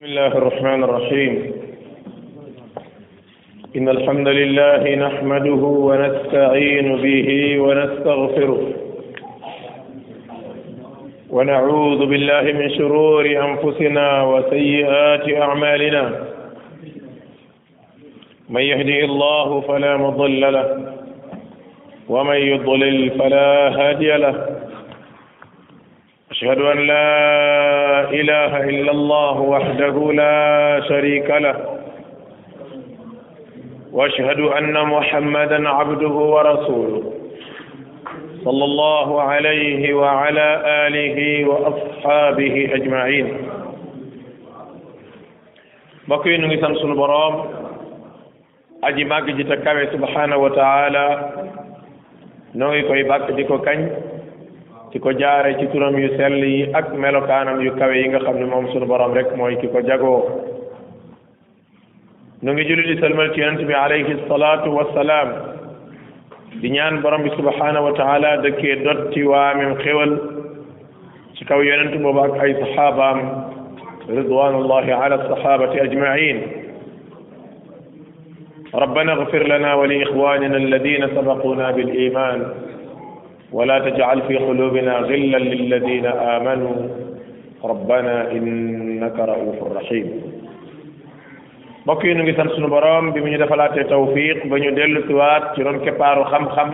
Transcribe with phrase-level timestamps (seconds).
[0.00, 1.52] بسم الله الرحمن الرحيم
[3.76, 8.60] إن الحمد لله نحمده ونستعين به ونستغفره
[11.30, 16.04] ونعوذ بالله من شرور أنفسنا وسيئات أعمالنا
[18.50, 20.94] من يهدي الله فلا مضل له
[22.08, 24.59] ومن يضلل فلا هادي له
[26.40, 30.38] أشهد أن لا إله إلا الله وحده لا
[30.88, 31.56] شريك له
[33.92, 37.12] وأشهد أن محمدا عبده ورسوله
[38.44, 40.46] صلى الله عليه وعلى
[40.86, 41.18] آله
[41.48, 43.26] وأصحابه أجمعين
[46.08, 47.34] بكين نسان سنبرام
[48.84, 49.44] أجي ماكي
[49.92, 51.04] سبحانه وتعالى
[52.54, 54.08] نوي كوي باك ديكو كاني
[54.92, 58.44] kiko jaare ci turam yu sell yi ak melokaanam yu kawe yi nga xam ne
[58.52, 60.18] moom sunu borom rek mooy kiko jagoo
[62.42, 65.28] nu ngi julli di salmal ci yonent bi alayhi salaatu wassalaam
[66.60, 70.12] di ñaan borom bi subhanahu wa taala dëkkee dotti waamim xéwal
[71.36, 73.18] ci kaw yonent boobu ak ay saxaabaam
[74.08, 76.38] ridwanullahi ala sahabati ajmain
[78.74, 82.38] ربنا اغفر لنا ولإخواننا الذين سبقونا بالإيمان
[83.52, 86.74] ولا تجعل في قلوبنا غلا للذين امنوا
[87.64, 90.06] ربنا انك رؤوف رحيم
[91.86, 96.24] بكي نغي سنتو بروم بي ني دفالات توفيق با ني ديلو توات سي رون كبارو
[96.24, 96.70] خم خم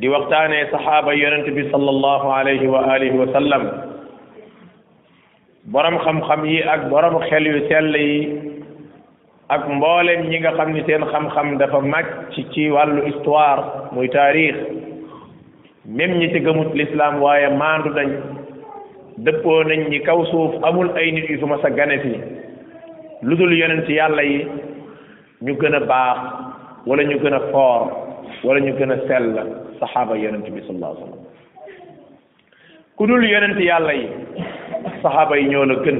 [0.00, 3.62] دي وقتاني صحابه يونت بي صلى الله عليه واله وسلم
[5.74, 8.14] بروم خم خم يي اك بروم خيل يو سيل يي
[9.48, 14.56] ak mboolem ñi nga xam ni seen xam-xam dafa màcc ci wàllu histoire muy taarix
[15.84, 18.08] même ñi ci gëmut l'islam waaye maandu dañ
[19.18, 22.18] dëppoo nañ ñi kaw suuf amul ay nit yu suma sa ganet fi
[23.22, 24.48] lu dul yonent yàlla yi
[25.42, 26.18] ñu gën a baax
[26.86, 27.82] wala ñu gën a foor
[28.44, 29.44] wala ñu gën a sell
[29.78, 31.20] saxaaba yonent bi sallallahu
[32.96, 34.08] ku dul yonent yàlla yi
[35.02, 35.98] saxaaba yi ñoo la gën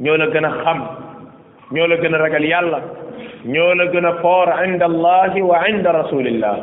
[0.00, 0.80] ñoo la gën a xam
[1.72, 2.80] ñoo la gën a ragal yàlla
[3.44, 6.56] ñoo la gën a foor inda allahi wa inda rasulillah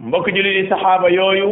[0.00, 1.50] mbokk julli di saxaaba yooyu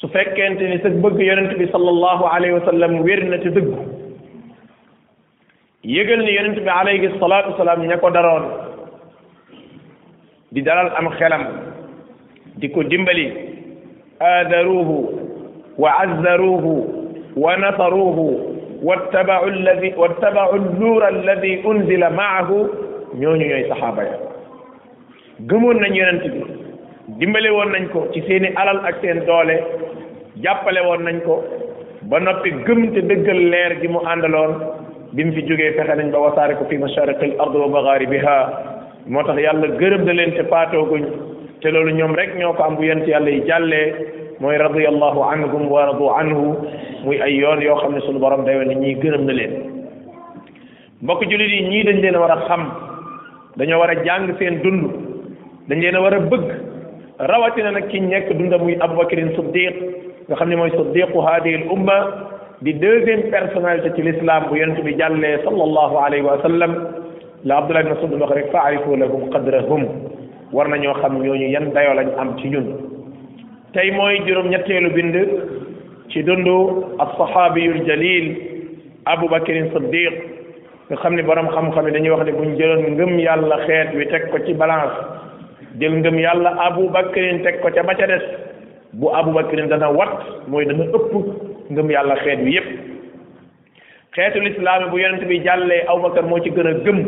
[0.00, 3.68] su fekkente ni sa bëgg yonent bi sallallahu alayhi wa sallam wér na ci dëgg
[5.84, 8.44] yëgal ni yonent bi alayhi salatu wasalaam ña ko daroon
[10.52, 11.44] di dalal am xelam
[12.56, 13.28] di ko dimbali
[14.20, 14.96] aadaruuhu
[15.76, 16.74] wa azzaruuhu
[17.36, 22.58] wa nasaruuhu wattabau alladi wattabau nuur alladi unzila maahu
[23.20, 24.16] ñooñu ñooy saxaaba ya
[25.48, 26.40] gëmoon nañ yonent bi
[27.18, 29.56] dimbale woon nañ ko ci seeni alal ak seen doole
[30.42, 31.44] jàppale woon nañ ko
[32.02, 34.52] ba noppi gëm te dëggal leer gi mu àndaloon
[35.12, 38.36] bi mu fi jógee fexe nañ ba wasaare ko fi mashariqil ard wa magharibiha
[39.06, 41.02] moo tax yàlla gërëm na leen te paatooguñ
[41.60, 45.62] te loolu ñoom rek ñoo ko am bu yent yàlla yi jàllee mooy radiyallahu anhum
[45.72, 46.44] wa radu anhu
[47.08, 49.52] muy ay yoon yoo xam ne sunu borom day wane ñii gërëm na leen
[51.02, 52.62] mbokk julit yi ñii dañ leen war a xam
[53.56, 54.82] dañoo war a jàng seen dund
[55.68, 56.48] dañ leen a war a bëgg
[57.30, 59.74] rawatina nag ki nekk dunda muy abubakarin siddiq
[60.28, 61.98] nga xam ne mooy siddiqu hadihi al umma
[62.62, 66.72] di deuxième personnalité ci l'islam bu yonent bi jàllee sallallahu alayhi wa sallam
[67.44, 69.82] la abdullah ibn masud wax rek arifu lahum qadrahum
[70.52, 72.95] war nañoo xam ñooñu yan dayo lañ am ci ñun
[73.76, 75.16] tey mooy juróom-ñetteelu bind
[76.12, 76.56] ci dundu
[77.04, 78.26] as-sahaabiyul jalil
[79.12, 80.16] Abu Bakrin Siddiq
[80.88, 84.06] nga xam ne borom xam-xam yi dañuy wax ne bu ñu ngëm yàlla xeet wi
[84.12, 84.96] teg ko ci balance
[85.80, 88.24] jël ngëm yàlla Abu Bakrin teg ko ca ba ca des
[88.94, 91.12] bu Abu Bakrin dana wat mooy dana ëpp
[91.74, 92.68] ngëm yàlla xeet wi yépp
[94.16, 96.98] xeetu islaam bu yonent bi jàllee Abu Bakar moo ci gën a gëm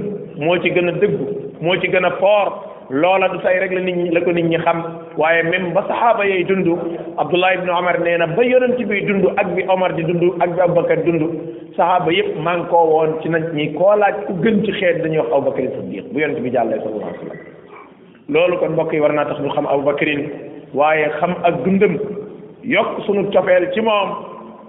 [0.44, 1.16] moo ci gën a dëgg
[1.62, 2.52] moo ci gën a foor
[2.90, 4.82] loola du say rek la nit ñi la ko nit ñi xam.
[5.20, 6.66] waaye même ba saxaaba yay dund
[7.18, 10.50] Abdullah ibn Omar nee na ba yonent bi dund ak bi Omar di dund ak
[10.54, 11.22] bi Abubakar dund
[11.76, 15.02] saxaaba yëpp maa ngi koo woon ci nañ ñi koo laaj ku gën ci xeet
[15.02, 17.34] dañuy wax Abubakar Siddiq bu yonent bi jàllee sallallahu
[18.34, 20.22] loolu kon mbokk yi war naa tax ñu xam Abubakarin
[20.75, 21.98] waaye xam ak dundam
[22.62, 24.10] yokk sunu cofeel ci moom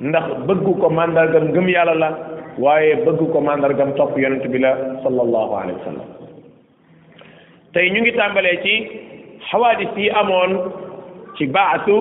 [0.02, 2.10] ndax bëggu ko màndargam gëm yàlla la
[2.58, 6.08] waaye bëgg ko màndargam topp yonent bi la sallallahu alayhi wa sallam
[7.74, 8.74] tey ñu ngi tàmbalee ci
[9.48, 10.52] xawaadis yi amoon
[11.38, 11.96] ci baatu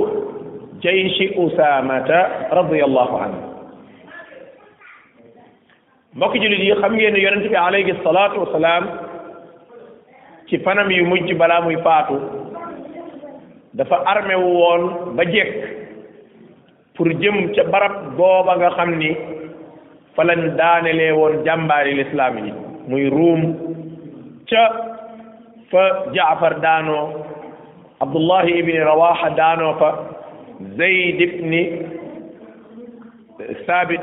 [0.82, 2.20] jayshi usamata
[2.50, 3.42] radiallahu anhu
[6.14, 8.84] mbokk jullit yi xam ngeen ne yonent bi alayhi salaatu wasalaam
[10.50, 12.18] ci fanam yu mujj balaa muy faatu
[13.74, 15.54] dafa armé wu woon ba jekk
[16.94, 19.14] pour jëm ca barab booba nga xam ni
[20.14, 22.52] fa lañ daanelee woon jàmbaari lislaam yi
[22.88, 23.40] muy ruum
[24.50, 24.87] ca
[25.72, 25.84] fa
[26.14, 27.02] jaafar daanoo
[28.00, 29.88] abdullahi ibni rawaha daanoo fa
[30.78, 31.62] zayd ibni
[33.66, 34.00] sabit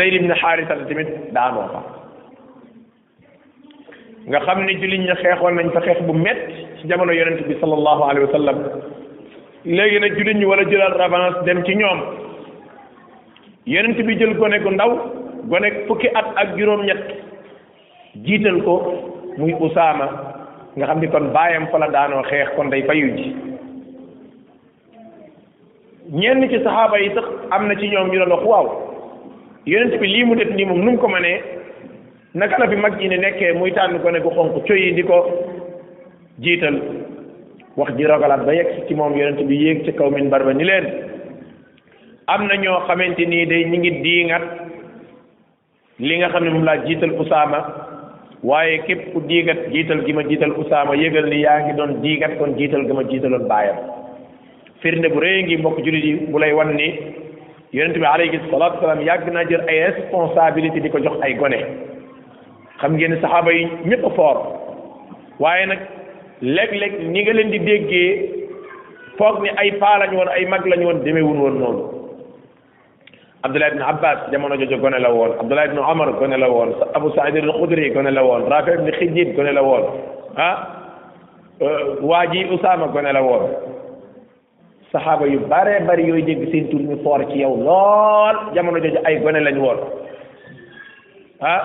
[0.00, 1.82] zayd ibni xaarisa la tamit daanoo fa
[4.30, 7.58] nga xam ne jullit ña xeexoon nañ fa xeex bu metti ci jamono yonent bi
[7.60, 8.58] sallallahu alayhi wa sallam
[9.64, 12.00] léegi nag jullit ñi wala jëlal revanche dem ci ñoom
[13.66, 14.90] yonent bi jël gone gu ndaw
[15.50, 17.04] gone fukki at ak juróom-ñett
[18.26, 18.74] jiital ko
[19.38, 20.29] muy usaama
[20.78, 23.34] nga xam ni kon baayam fa la daanoo xeex kon day fayu ji
[26.10, 28.66] ñenn ci saxaaba yi sax am na ci ñoom ñu doon wax waaw
[29.66, 31.42] yonent bi lii mu def nii moom nu mu ko mënee
[32.34, 35.26] naka la bi mag ñi ne nekkee muy tànn ko gu xonq coyi di ko
[36.38, 36.76] jiital
[37.76, 40.64] wax ji rogalaat ba yegg ci moom yonent bi yéeg ci kaw minbar ba ni
[40.64, 40.86] leen
[42.28, 44.42] am na ñoo xamante nii day ñi ngi diingat
[45.98, 47.58] li nga xam ne moom laa jiital saama
[48.48, 52.38] waaye képp ku diigat jiital gi ma jiital usaama yëgal ni yaa ngi doon diigat
[52.38, 53.76] kon jiital gi ma jiitaloon baayam
[54.82, 56.88] firnde bu rëy ngi mbokk jullit yi bu lay wan ni
[57.76, 61.60] yonent bi alayhi salaatu salaam yàgg naa jël ay responsabilité di ko jox ay gone
[62.80, 64.36] xam ngeen saxaaba yi ñëpp foor
[65.44, 65.78] waaye nag
[66.54, 68.10] léeg-léeg ni nga leen di déggee
[69.18, 71.99] foog ni ay paa lañu woon ay mag lañu woon demewul woon noonu
[73.42, 77.08] Abdullah ibn Abbas jamono jooju gone la woon Abdullah ibn Omar gone la woon Abu
[77.16, 79.84] Saïd al-Khudri gone la woon Rafi ibn Xijit gone la woon
[80.36, 80.56] ah
[82.02, 83.42] waa ji Usaama gone la woon
[84.92, 89.00] saxaaba yu bare bari yooyu dégg seen tur ñu foor ci yow lool jamono jooju
[89.08, 89.78] ay gone lañ woon
[91.40, 91.56] ah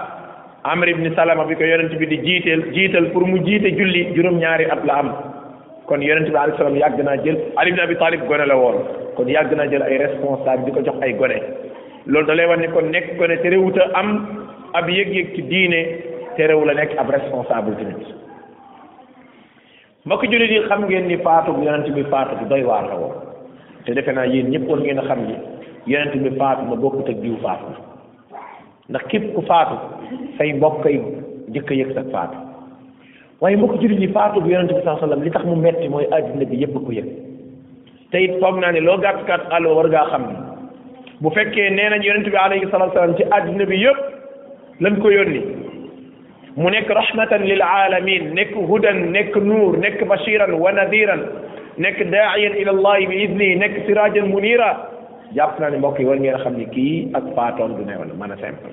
[0.63, 4.72] Amr ibn Salama bi ko yonent bi di jiiteel jiital pour mu jiite julli juróom-ñaari
[4.72, 5.12] at la am
[5.88, 8.80] kon yonent bi alayhi salaam yàgg naa jël Ali ibn Abi Talib gone la woon
[9.18, 11.39] kon yàgg naa jël ay responsable di ko jox ay gone
[12.07, 14.09] loolu da lay wax ni kon nekk ko ne terewut a am
[14.77, 15.79] ab yëg-yëg ci diine
[16.37, 18.05] terewu la nekk ab responsable tamit
[20.05, 22.61] mbokk jullit yi xam ngeen ni faatu bi yonent bi faatu bi doy
[23.85, 25.35] te defe naa yéen ñëpp ngeen a xam ni
[25.91, 27.73] yonent bi faatu na bokkut ak diw faatu
[28.89, 29.75] ndax képp ku faatu
[30.37, 31.01] say mbokk yi
[31.53, 32.37] jëkk yëg sa faatu
[33.41, 36.05] waaye mbokk jullit yi faatu bi yonent bi saa sallam li tax mu metti mooy
[36.11, 37.09] àddina bi yëpp ko yëg
[38.11, 40.35] te foog naa ne loo gàtt gàtt àll war ngaa xam ni
[41.23, 44.00] bu fekkee nee nañ yonente bi alayhi salatu wasalam ci àdduna bi yëpp
[44.83, 45.41] lañ ko yónni
[46.57, 51.21] mu nekk rahmatan lil alamin nekk hudan nekk nuur nekk bashiran wa nadiran
[51.77, 54.71] nekk daa'iyan ila allah bi idni nekk sirajan munira
[55.35, 58.31] jàpp naa ne mbokk yi war ngeen xam ni kii ak faatoon du newoon man
[58.31, 58.71] a simple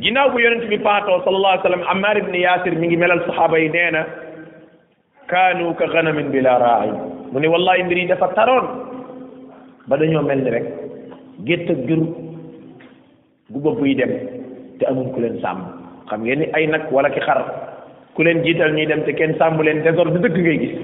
[0.00, 3.58] ginaaw bu yonente bi faatoo sallallahu alayhi wasallam ammar ibn yasir mi ngi melal sahaba
[3.58, 4.02] yi nee na
[5.32, 6.94] kaanu ka ghanamin bila ra'in
[7.32, 8.66] mu ne wallahi mbir yi dafa taroon
[9.90, 10.66] ba dañoo mel ni rek
[11.46, 12.00] gétt ak jur
[13.50, 14.12] gu bëgg yi dem
[14.78, 15.58] te amuñ ku leen sàmm
[16.08, 17.40] xam ngeen ni ay nag wala ki xar
[18.14, 20.74] ku leen jiital ñuy dem te kenn sàmm leen désordre dëkk ngay gis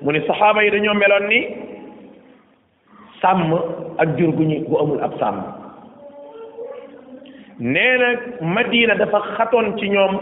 [0.00, 1.38] mu ne saxaaba yi dañoo meloon ni
[3.20, 3.50] sàmm
[3.98, 5.36] ak jur gu ñu gu amul ab sàmm
[7.58, 8.08] nee na
[8.40, 10.12] Madina dafa xatoon ci ñoom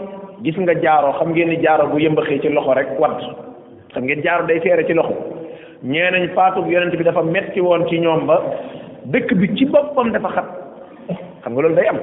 [0.43, 3.17] gis nga jaaro xam ngeen ni jaaro bu yëmbaxee ci loxo rek wadd
[3.93, 5.36] xam ngeen jaaro day feere ci loxo
[5.83, 8.41] ñeenañ faatu yonent bi dafa metti woon ci ñoom ba
[9.05, 10.45] dëkk bi ci boppam dafa xat
[11.43, 11.99] xam nga loolu day am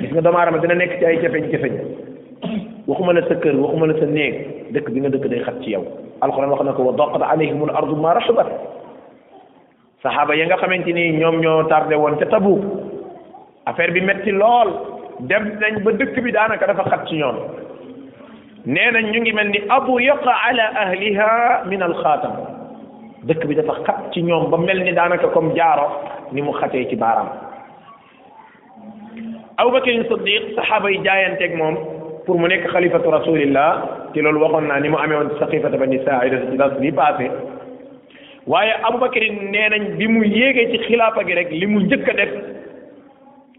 [0.00, 1.74] gis nga doomu aadama dina nekk ci ay jafeñ-jafeñ
[2.86, 5.70] waxuma la sa kër waxuma la sa néeg dëkk bi nga dëkk day xat ci
[5.70, 5.84] yow
[6.20, 8.46] alquran wax na ko wa doqat alayhimul ardu ma rahabat
[10.02, 12.60] sahaba ya nga xamante ni ñoom ñoo tardé woon ca tabu
[13.64, 14.68] affaire bi metti lool
[15.20, 17.36] dem nañ ba dëkk bi daanaka dafa xat ci ñoom
[18.66, 22.36] neenañ ñu ngi mel ni abu yaqa ala ahliha min al khatam
[23.26, 25.86] dëkk bi dafa xat ci ñoom ba mel ni daanaka comme jaaro
[26.32, 27.28] ni mu xatee ci baaram
[29.58, 31.76] aboubacarin sadiq saxaaba yi jaayante ak moom
[32.26, 35.98] pour mu nekk xalifatu rasulillah ci loolu waxoon naa ni mu amee woon saqifata bani
[36.04, 37.30] saaida ci das bi passé
[38.46, 42.12] waaye aboubacarin nee nañ bi mu yéegee ci xilaafa gi rek li mu njëkk a
[42.14, 42.32] def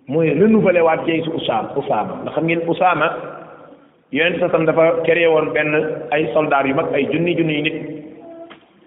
[0.10, 3.08] mooy renouvelé waat jeysu usaama usaama ndax xam ngeen usaama
[4.12, 5.72] yonent sa sam dafa créé woon benn
[6.12, 8.03] ay soldaar yu mag ay junni junni nit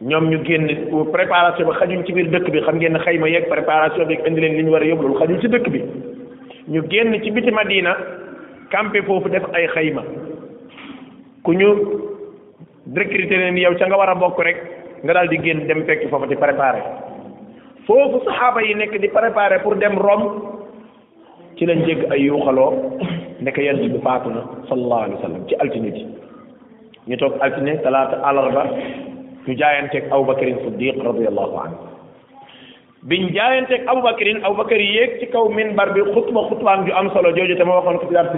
[0.00, 0.66] ñoom ñu génn
[1.12, 4.56] préparation bi xajuñ ci biir dëkk bi xam ngeen xayma yeeg préparation bi indi leen
[4.56, 5.80] li ñu war a yóbbu loolu xajuñ ci dëkk bi
[6.68, 7.96] ñu génn ci biti Madina
[8.70, 10.02] campé foofu def ay xayma
[11.44, 11.68] ku ñu
[12.94, 14.56] recruter leen yow ca nga war a bokk rek
[15.02, 16.82] nga daal di génn dem fekk foofu di préparé
[17.86, 20.28] foofu saxaaba yi nekk di préparé pour dem Rome
[21.56, 22.98] ci lañ jégg ay yuuxaloo
[23.40, 26.06] nekk yonent bi faatu na sallallahu wa sallam ci altine ji
[27.08, 28.62] ñu toog altine talaata àllarba.
[29.46, 31.76] ñu jaayanteeg Aboubacarin Siddiq radiyallahu anhu
[33.10, 37.64] biñ jaayanteeg Aboubacarin Aboubacar yéeg ci kaw minbar bi xutba xutbaam am solo jooju te
[37.64, 38.30] ma waxoon ko ci dars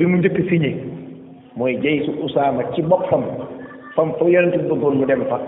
[0.00, 0.70] bi mu njëkk signé
[1.56, 3.24] mooy jaysu Usaama ci boppam
[3.94, 5.38] fam fa yonent bi mu dem fa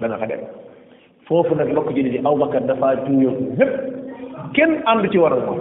[0.00, 0.26] dana fa
[1.26, 3.72] foofu nag mbokk jullit yi Aboubacar dafa juuyoo ñépp
[4.54, 5.60] kenn ànd ci waral moom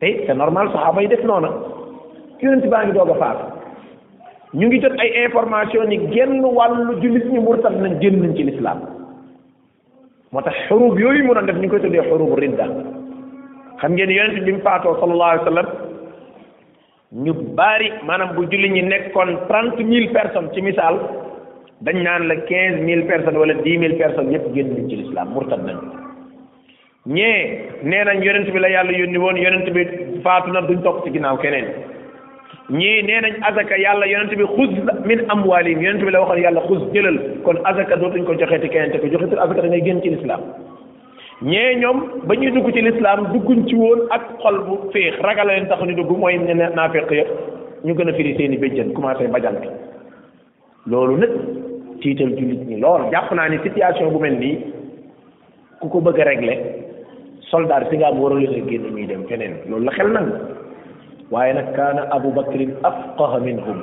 [0.00, 1.48] te c'est normal saxaaba yi def noona
[2.42, 3.57] yonent baa ngi doog a faatu
[4.54, 8.44] ñu ngi jot ay information ni genn wàllu jullit ñu murtat nañ génn nañ ci
[8.44, 8.78] lislaam
[10.32, 12.64] moo tax xurub yooyu mu doon def ñu ngi koy tuddee xurub ridda
[13.80, 15.66] xam ngeen yonent bi mu faatoo sallallahu alayhi wa sallam
[17.24, 20.96] ñu bari maanaam bu julli ñi nekkoon trent mille personnes ci misaal
[21.84, 25.28] dañ naan la quinze mille personnes wala dix mille personnes yépp génn nañ ci lislaam
[25.34, 25.76] murtad nañ
[27.16, 27.38] ñee
[27.82, 29.86] nee nañ yonent bi la yàlla yónni woon yonent bi
[30.24, 31.68] faatu na duñ topp ci ginnaaw keneen
[32.70, 34.72] ñii nee nañ azaka yàlla yonent bi xuz
[35.06, 38.90] min yi yonent bi la waxoon yàlla xuz jëlal kon azaka dootuñ ko joxeeti keneen
[38.92, 40.40] te ko joxeeti azaka da ngay génn ci lislaam
[41.42, 45.46] ñee ñoom ba ñuy dugg ci lislaam dugguñ ci woon ak xol bu féex ragal
[45.46, 47.24] leen tax ñu dugg mooy naa naafeq ya
[47.84, 49.68] ñu gën a firi seen i béjjën commencé bajal bi
[50.90, 51.30] loolu nag
[52.02, 54.58] tiital jullit ñi lool jàpp naa ni situation bu mel nii
[55.80, 56.58] ku ko bëgg a régler
[57.50, 60.28] soldat si nga génn ñuy dem feneen loolu la xel nag
[61.30, 63.78] waaye nag kaana abu bakrin afqaha minhum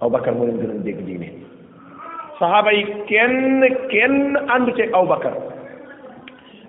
[0.00, 1.28] abu bakar moo leen gënoon dégg diine
[2.40, 5.32] saxaaba yi kenn kenn àndu ci abu bakar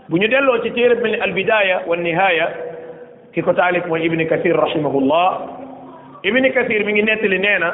[0.09, 2.47] bu ñu delloo ci téere mel ni albidaaya wa nihaaya
[3.33, 5.27] ki ko taalif mooy ibni kathir rahimahullah
[6.23, 7.71] ibni kathir mi ngi nettali nee na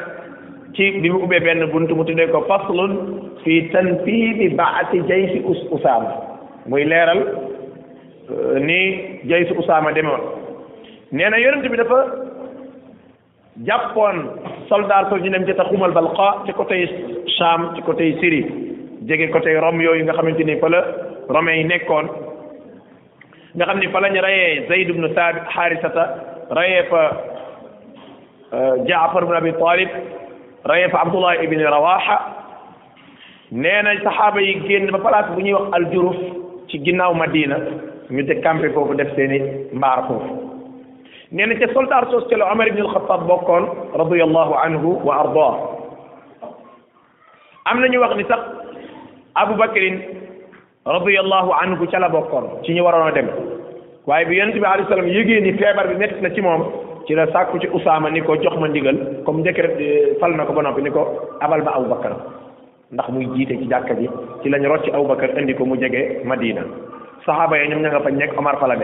[0.75, 2.93] ci bi mu ubbee benn bunt mu tuddee ko faslun
[3.43, 6.09] fi tanfiidi baati jaysi us usaama
[6.65, 7.21] muy leeral
[8.31, 8.79] euh, ni
[9.29, 10.41] jaysi usaama demewoon
[11.17, 11.97] nee na yonent bi dafa
[13.69, 14.17] jàppoon
[14.69, 16.79] soldaar soo ñu dem ci Taxumul Balqa ci côté
[17.37, 18.45] Sham ci côté Syrie
[19.07, 22.07] jege côté Rome yooyu nga xamante ni fa la yi nekkoon
[23.55, 26.03] nga xam ni fa lañ rayee Zayd ibn Saabit Xaarisata
[26.49, 27.01] rayee fa
[28.53, 29.89] euh, Jaafar ibn Abi Talib
[30.65, 32.17] rayee fa Abdullah ibn Rawaha
[33.51, 36.15] nee na saxaaba yi génn ba place bu ñuy wax Aljuruf
[36.69, 37.57] ci ginnaaw Madina
[38.09, 39.39] ñu de campé foofu def seeni
[39.73, 40.42] mbaar foofu
[41.33, 43.63] nee na ca soldaar soos ca la Omar ibn al-Khattab bokkoon
[43.97, 45.53] radiyallahu anhu wa ardaa
[47.65, 48.41] am na ñu wax ni sax
[49.35, 49.97] Abu Bakrin
[50.85, 53.29] radiyallahu anhu ca la bokkoon ci ñu waroon a dem
[54.05, 56.61] waaye bi yonent bi alayhi salaam yëgee ni feebar bi métti na ci moom
[57.07, 59.73] ci la sàkku ci Usaama ni ko jox ma ndigal comme njëkk rek
[60.21, 61.01] fal na ko ba noppi ni ko
[61.41, 62.13] abal ma Abu Bakar
[62.93, 64.07] ndax muy jiite ci jàkka ji
[64.43, 66.61] ci lañ ci Abu Bakar indi ko mu jege Madina
[67.25, 68.77] saxaaba yi ñoom ña nga fa nekk Omar fa la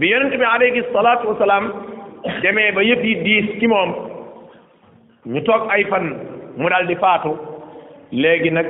[0.00, 1.66] bi yonent bi alayhi salaatu salaam
[2.42, 3.90] demee ba yëpp yi diis ci moom
[5.26, 6.14] ñu toog ay fan
[6.56, 7.36] mu daldi faatu
[8.10, 8.66] léegi nag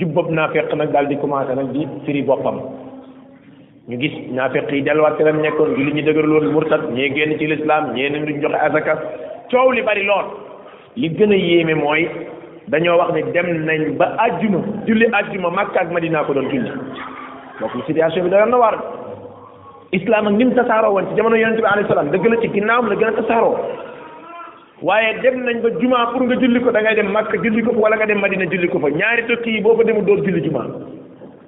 [0.00, 2.58] jubbab naa fekk nag daal di commencé nag di firi boppam
[3.88, 7.08] ñu gis naa fekk yi delluwaat ci lam nekkoon julli ñu dëgër loolu murtat ñee
[7.14, 8.98] génn ci lislaam ñee ne duñ joxe azaka
[9.50, 10.26] coow li bari lool
[10.96, 12.06] li gën a yéeme mooy
[12.68, 16.70] dañoo wax ni dem nañ ba àjjuma julli àjjuma Makka ak Madina ko doon julli
[17.60, 19.03] donc situation bi doyoon na
[19.98, 22.88] islam ak ni mu tasaaroo woon ci jamono yonente bi alayhi dëgg la ci ginnaawam
[22.92, 23.54] la gën a tasaaroo
[24.88, 27.72] waaye dem nañ ba juma pour nga julli ko da ngay dem Makka julli ko
[27.76, 30.18] fa wala nga dem Madina julli ko fa ñaari dëkk yi boo fa demul doo
[30.26, 30.64] julli juma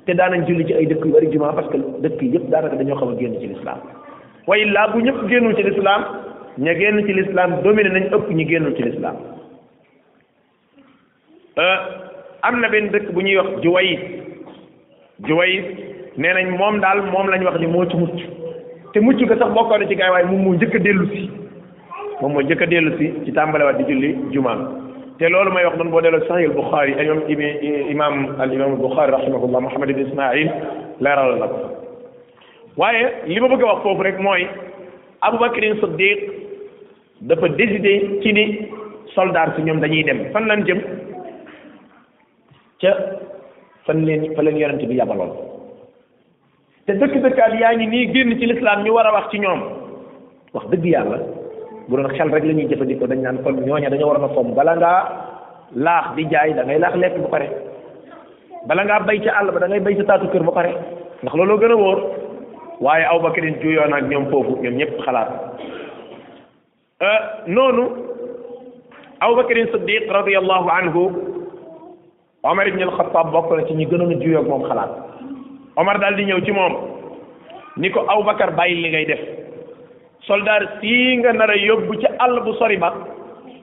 [0.06, 2.76] te daanañ julli ci ay dëkk yu bari juma parce que dëkk yi yëpp daanaka
[2.82, 3.80] dañoo xaw a génn ci l'islam
[4.48, 6.06] waaye laa bu ñëpp génnul ci l'islam
[6.66, 9.16] ña génn ci l'islam dominé nañ ëpp ñi génnul ci l'islam
[11.64, 11.76] euh,
[12.46, 14.00] am na benn dëkk bu ñuy wax Juwayis
[15.26, 18.18] Juwayis nee nañ moom daal moom lañ wax ni moo ci mucc
[18.94, 21.22] te mucc ga sax bokkoon na ci gaay moom moo njëkk a dellu si
[22.20, 24.56] moom moo njëkk a dellu si ci tàmbalewaat di julli jumaa
[25.18, 27.52] te loolu may wax noonu boo delloo sahih al buxaari al imam
[27.94, 30.50] imam al imam al buxaari rahimahullah muhammad ibn ismail
[31.04, 31.58] leeral na ko
[32.80, 34.42] waaye li ma bëgg a wax foofu rek mooy
[35.20, 36.18] aboubacarin siddiq
[37.28, 38.44] dafa décider ci ni
[39.16, 40.80] soldat si ñoom dañuy dem fan lan jëm
[42.80, 42.90] ca
[43.86, 45.55] fan leen fa leen yonent bi yabaloon
[46.86, 49.60] te dëkk-dëkkaat yaa ngi nii génn ci lislaam ñu war a wax ci ñoom
[50.54, 51.18] wax dëgg yàlla
[51.88, 54.54] bu doon xel rek la ñuy jëfandikoo dañ naan kon ñooña dañoo war a fomm
[54.54, 55.00] bala ngaa
[55.74, 57.48] laax di jaay da ngay laax lekk ba pare
[58.66, 60.70] bala ngaa bay ca àll ba da ngay bay ca taatu kër bu pare
[61.22, 61.98] ndax looloo gën a wóor
[62.80, 65.30] waaye aw ba keneen juyoon ñoom foofu ñoom ñëpp xalaat
[67.02, 67.82] euh, noonu
[69.20, 71.02] aw bakarin siddiq radiallahu anhu
[72.42, 75.02] omar ibn alxataab bokk na ci ñi gënoon a juyoo moom xalaat
[75.76, 76.74] Omar daal di ñëw ci moom
[77.76, 79.20] ni ko Aboubacar bàyyi li ngay def
[80.24, 82.92] soldat sii nga nar a yóbbu ci àll bu sori ba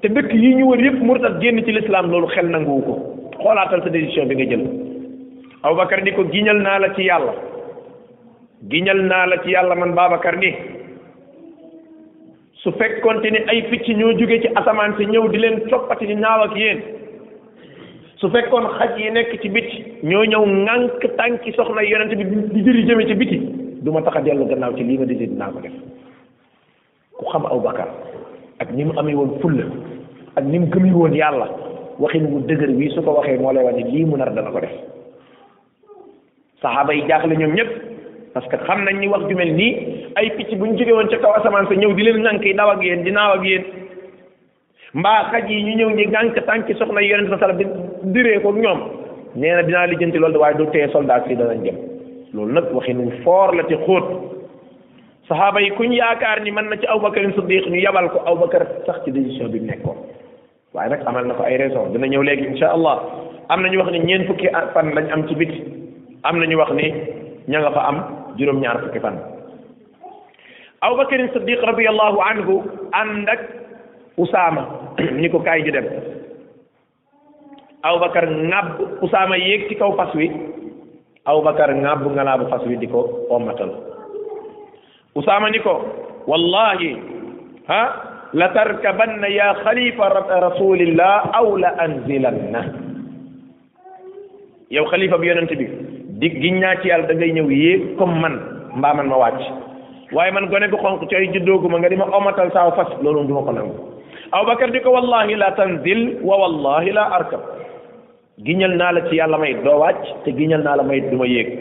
[0.02, 2.94] te dëkk yi ñu wër yëpp murtat génn ci lislaam loolu xel nanguwu ko
[3.42, 4.64] xoolaatal sa décision bi nga jël
[5.64, 7.34] Aboubacar ni ko giñal naa la ci yàlla
[8.70, 10.54] giñal naa la ci yàlla man Babacar ni
[12.62, 16.16] su fekkonte ni ay picc ñoo jóge ci asamaan si ñëw di leen coppati di
[16.16, 16.80] naaw ak yéen
[18.22, 19.50] su fekkoon xaj yi nekk ci
[20.04, 23.38] ñoo ñëw ŋànk tànki soxna yonent bi di jëri jëme ci biti
[23.82, 25.72] duma ma tax a dellu gannaaw ci lii ma décidé dinaa ko def
[27.18, 27.88] ku xam aw bakar
[28.60, 29.64] ak ni mu amee woon fulla
[30.36, 31.48] ak ni mu gëmee woon yàlla
[32.00, 34.52] waxin wu dëgër wii su ko waxee moo lay wax ni lii mu nar dana
[34.52, 34.76] ko def
[36.62, 37.70] saxaaba yi jaaxle ñoom ñëpp
[38.34, 41.08] parce que xam nañ ni wax ju mel nii ay picc bu ñu jóge woon
[41.08, 43.44] ca kaw asamaan sa ñëw di leen ŋànk yi daw ak yéen di naaw ak
[43.46, 43.64] yéen
[44.96, 49.00] mbaa xaj yi ñu ñëw ñi ŋànk tànki soxna yonent sa sala di ñoom
[49.36, 51.78] nee na dinaa lijjanti loolu de waaye du tee soldat si danañ dem
[52.34, 54.06] loolu nag waxinu foor la ci xóot
[55.28, 58.98] saxaaba yi kuñ yaakaar ni mën na ci Abubakar Siddiq ñu yabal ko Abubakar sax
[59.06, 59.98] ci décision bi mu nekkoon
[60.74, 63.00] waaye nag amal na ko ay raison dina ñëw léegi insha allah
[63.50, 65.62] am na ñu wax ni ñeent fukki fan lañ am ci biti
[66.24, 66.94] am na ñu wax ni
[67.48, 67.98] ña nga fa am
[68.38, 69.18] juróom-ñaar fukki fan
[70.82, 73.42] Abubakar Siddiq radiyallahu anhu ànd ak
[74.14, 74.64] Usaama
[75.18, 75.90] ni ko kaay ju dem
[77.84, 80.28] Aboubacar ŋàbb Usaama yéeg ci kaw fas wi
[81.28, 83.70] Aboubacar ŋàbb ngalaabu fas wi di ko ommatal
[85.16, 85.84] Usaama ni ko
[86.28, 86.90] wallahi
[88.34, 92.62] la tarkabanna ya xalifa rasulillah aw la anzilanna
[94.72, 95.66] yow xalifa bi yonent bi
[96.20, 98.36] di giñ ci yàlla da ngay ñëw yéeg comme man
[98.76, 99.42] mbaa man ma wàcc
[100.14, 103.28] waaye man gone gu xonq cay juddoogu ma nga di ma omatal saaw fas loolu
[103.28, 103.76] du ko nangu
[104.32, 107.53] Aboubacar di ko wallahi la tanzil wallahi la arkab
[108.42, 111.26] giñal naa la ci yàlla may doo wàcc te giñal naa la may du ma
[111.26, 111.60] yéeg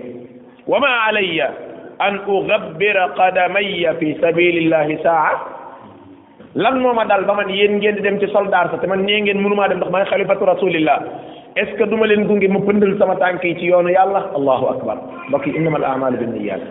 [0.66, 1.50] wa ma alayya
[1.98, 5.36] an ugabbira qadamaya fi sabilillahi saa
[6.54, 9.04] lan moo ma dal ba man yéen ngeen di dem ci soldaar sa te man
[9.04, 11.02] nee ngeen mënumaa dem ndax may xalifatu rasulillah
[11.56, 14.32] est ce que du ma leen gunge mu pëndal sama tànk yi ci yoonu yàlla
[14.34, 14.96] allahu akbar
[15.28, 16.62] mbokk yi innama al amalu bin niyaat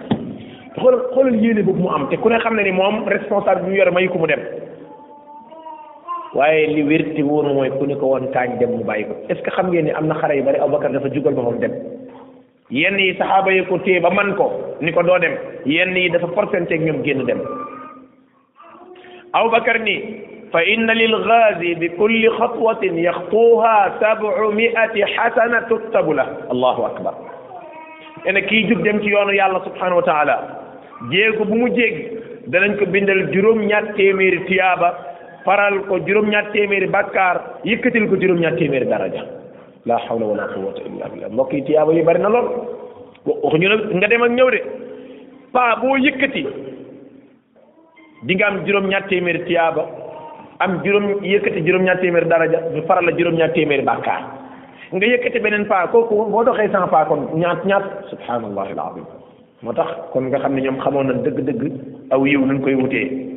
[0.81, 3.70] xoolal xoolal yéene boobu mu am te ku ne xam ne ni moom responsable bi
[3.70, 4.42] mu yore mayu ko mu dem
[6.33, 9.35] waaye li wérti wóor mooy ku ni ko woon taañ dem mu bàyyi ko est
[9.35, 11.72] ce que xam ngeen ni am na xare yu bari abubakar dafa jugal boppam dem
[12.70, 14.48] yenn yi saxaaba yi ko téye ba man ko
[14.79, 17.41] ni ko doo dem yenn yi dafa forcenté ak ñoom génn dem
[19.33, 19.98] abubakar ni
[20.51, 27.13] fa inna lil ghazi bi kulli khatwatin yaxtuha sab'u mi'ati hasana tuktabu la allahu akbar
[28.25, 30.37] ene kii jug dem ci yoonu yàlla subhanahu wa taala
[31.11, 32.07] jéego bu mu jéegi
[32.48, 35.10] danañ ko bindal juróom ñaar téeméeri tiyaaba
[35.46, 39.24] faral ko juróom-ñaar téeméeri bàkkaar yëkkatil ko juróom-ñaar téeméeri daraja
[39.86, 42.48] la hawla wala quwwata illa billah mbokk yi tiyaaba yi bari na lool
[43.25, 44.60] waxuñu nga dem ak ñëw de
[45.54, 46.46] paa boo yëkkati
[48.24, 49.84] di am juróom-ñaar téeméeri tiyaaba
[50.60, 54.22] am juróom yëkkati juróom-ñaar téeméeri daraja ñu faral la juróom-ñaar téeméeri bàkkaar
[54.94, 59.06] nga yëkkati beneen paa kooku boo doxee sans paa kon ñaat ñaat subhanallahi alazim
[59.64, 61.72] moo tax kon nga xam ne ñoom xamoon na dëgg-dëgg
[62.12, 63.30] aw yiw nañ koy wutee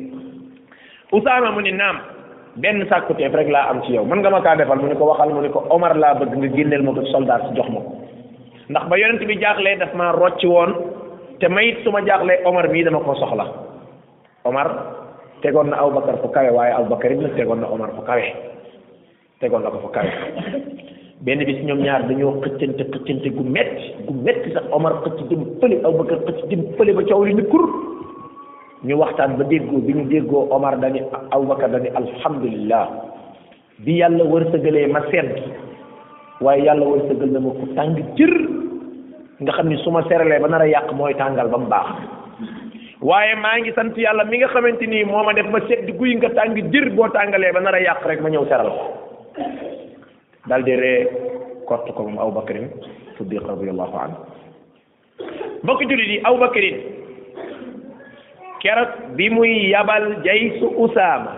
[1.15, 1.97] Usaama mu ni naam
[2.59, 5.05] benn sàkkuteef rek laa am ci yow mën nga ma kaa defal mu ni ko
[5.07, 7.91] waxal mu ni ko Omar laa bëgg nga génneel ma ko soldat jox ma ko
[8.69, 10.71] ndax ba yonent bi jaaxlee daf maa rocc woon
[11.39, 13.45] te mayit su ma jaaxlee Omar mii dama ko soxla
[14.43, 14.67] Omar
[15.41, 18.25] tegoon na Abubakar fu kawe waaye Abubakar it nag tegoon na Omar fu kawe
[19.39, 20.11] tegoon na ko fu kawe
[21.23, 25.43] benn bis ñoom ñaar dañoo xëccante xëccante gu metti gu metti sax Omar xëcc jëm
[25.63, 27.23] fële Abubakar xëcc jëm fële ba coow
[28.85, 31.01] ñu waxtaan ba déggoo bi ñu déggoo Omar dani
[31.33, 32.85] Aboubacar dani alhamdulillah
[33.83, 35.31] bi yàlla wërsëgalee ma sedd
[36.39, 38.33] waaye yàlla wërsëgal na ma ko tàng jër
[39.41, 41.87] nga xam ni su ma seralee ba nar a yàq mooy tàngal ba mu baax
[43.01, 46.15] waaye maa ngi sant yàlla mi nga xamante nii moo ma def ma sedd guy
[46.15, 48.83] nga tàng jër boo tàngalee ba nar a yàq rek ma ñëw seral ko
[50.45, 51.07] dal di ree
[51.67, 52.69] kott ko moom Aboubacarin
[53.17, 54.17] Siddiq radiyallahu anhu
[55.65, 56.94] mbokk jullit yi Aboubacarin
[58.65, 61.33] keroog bi muy yabal jay su usaama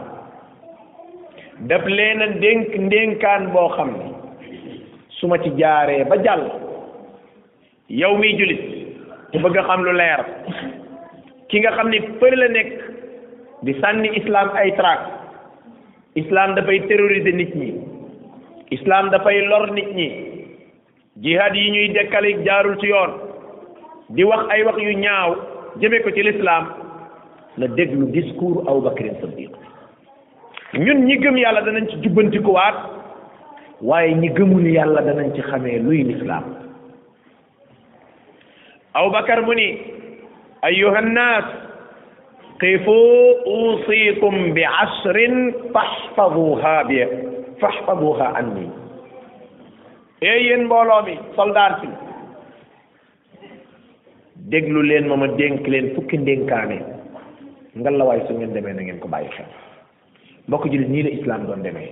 [1.72, 2.28] daf leen a
[2.80, 4.06] ndénkaan boo xam ne
[5.18, 6.44] su ma ci jaaree ba jàll
[8.00, 8.64] yow miy julit
[9.32, 10.22] te bëgg a xam lu leer
[11.52, 12.72] ki nga xam ne fëri la nekk
[13.68, 15.02] di sànni islam ay trac
[16.24, 17.70] islam dafay terroriser nit ñi
[18.78, 20.08] islam dafay lor nit ñi
[21.26, 23.12] jihad yi ñuy dekkali jaarul ci yoon
[24.16, 25.32] di wax ay wax yu ñaaw
[25.82, 26.72] jëme ko ci l'islam
[27.58, 29.50] na déglu discours Aboubacar Siddiq
[30.78, 32.78] ñun ñi gëm yàlla danañ ci jubbantikuwaat
[33.82, 36.44] waaye ñi gëmul yàlla danañ ci xamee luy lislaam
[38.94, 39.68] Aboubacar mu ni
[40.62, 41.46] ayuha nnaas
[42.60, 42.96] qifu
[43.58, 47.00] usikum bi ashrin faxfaduha bi
[47.60, 48.70] faxfaduha anni
[50.22, 51.90] ee yéen mbooloo mi soldaar si
[54.52, 56.97] déglu leen ma ma dénk leen fukki ndénkaane
[57.82, 59.46] ngalawaay su ngeen demee na ngeen ko bàyyi xel
[60.48, 61.90] mbokk jullit nii la islam doon demee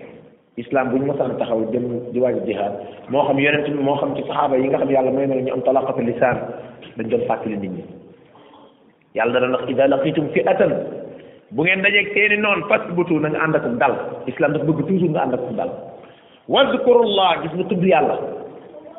[0.58, 2.74] islam bu ñu mosaan taxaw jëm di waaj jihaad
[3.10, 5.54] moo xam yonent bi moo xam ci saxaaba yi nga xam yàlla may na ñu
[5.54, 6.38] am talaqatu lisaan
[6.98, 7.84] dañ doon fàttali nit ñi
[9.16, 10.74] yàlla da doon wax ida laqitum fi'atan
[11.52, 13.96] bu ngeen dajeeg seeni noon fasbutu na nga ànd ak dal
[14.28, 15.70] islam dafa bëgg toujours nga ànd ak dal
[16.48, 18.16] wadkurullah gis nga tudd yàlla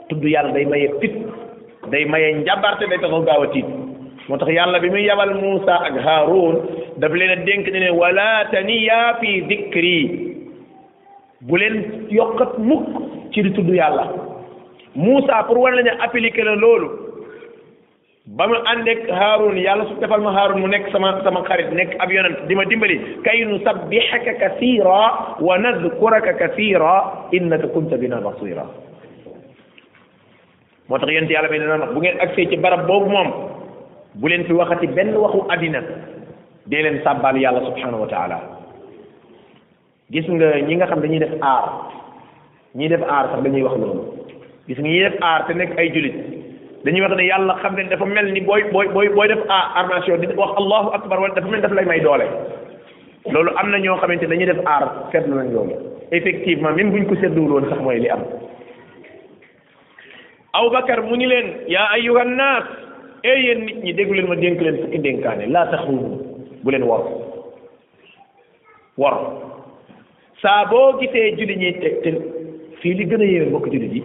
[0.08, 1.14] tudd yàlla day maye fit
[1.90, 3.84] day maye njàmbaarte day taxaw gaaw a
[4.28, 6.56] motax yàlla bi mi yabal musa ak harun
[7.00, 10.00] daf leen a dénk ne wala taniya fi dhikri
[11.40, 12.86] bu len yokkat mukk
[13.32, 14.04] ci di tuddu yàlla
[14.94, 16.88] musa pour wala la appliquer appliqué la loolu
[18.36, 19.00] ba mu ànd ak
[19.66, 22.96] yàlla su defal ma harun mu nek sama sama xarit nek ab yonent dima dimbali
[23.24, 25.02] kay nu sabbixaka kasira
[25.40, 26.94] wa nadhkuraka kaseera
[27.32, 28.66] innaka kunta bina basira
[30.88, 33.30] motax yent yàlla bi dina na bu ngeen agsee ci barab bobu mom
[34.20, 35.80] bu leen fi waxati benn waxu àddina
[36.66, 38.38] dee leen sàbbaal yàlla subhanahu wa taala
[40.10, 41.64] gis nga ñi nga xam dañuy def aar
[42.74, 44.02] ñiy def aar sax dañuy wax loolu
[44.68, 46.16] gis nga ñiy def aar te nekk ay julit
[46.84, 50.20] dañuy wax ne yàlla xam ne dafa mel ni booy booy booy booy def armation
[50.20, 52.26] di wax allahu akbar wala dafa mel dafa lay may doole
[53.32, 55.76] loolu am na ñoo xamante dañuy def aar seetlu nañ loolu
[56.10, 58.24] effectivement même buñ ko seetluwul woon sax mooy li am
[60.56, 62.32] Abubakar mu ni leen yaa ayyuhan
[63.24, 66.20] ee eh, yéen nit ñi déglu leen ma dénk leen fukki dénkaane laa taxrubu
[66.64, 67.02] bu leen wor
[68.98, 69.14] wor
[70.42, 72.10] saa boo gisee julli ñuy teg te
[72.80, 74.00] fii li gën a yéeme mbokk julli ji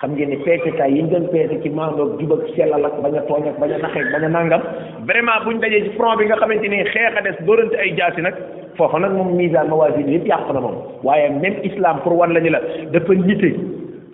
[0.00, 3.16] xam ngeen ni peesekaay yi ñu doon peese ci maandoog jub ak sellal ak bañ
[3.16, 4.62] a tooñ bañ a naxeeg bañ a nangam
[5.08, 8.20] vraiment buñ dajee ci front bi nga xamante ni xeex a des dóorante ay jaasi
[8.20, 8.36] nag
[8.76, 12.40] foofa nag moom misaan mawaasin yëpp yàqu na moom waaye même islam pour wan la
[12.40, 12.60] ñu la
[12.92, 13.50] dafa nite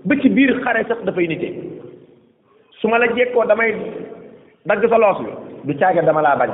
[0.05, 1.51] ba ci biir xare sax dafay nite
[2.83, 3.73] su ma la jekkoo damay
[4.67, 4.99] dagg sa
[5.65, 6.51] du caage dama laa bañ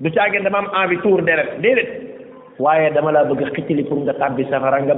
[0.00, 1.88] du caage dama am envie tuur deret déedéet
[2.58, 4.94] waaye dama laa bëgg xittili pour nga tàbbi safara nga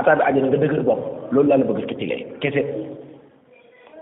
[0.00, 2.62] ataabi àjjana nga dëgër bopp loolu laa la bëgg xittilee kese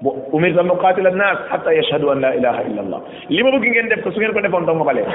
[0.03, 3.69] bu umirtu an uqaatila an-naas hatta yashhadu an laa ilaha illa allah li ma bëgg
[3.69, 5.09] ngeen def ko su ngeen ko defoon dong ma balee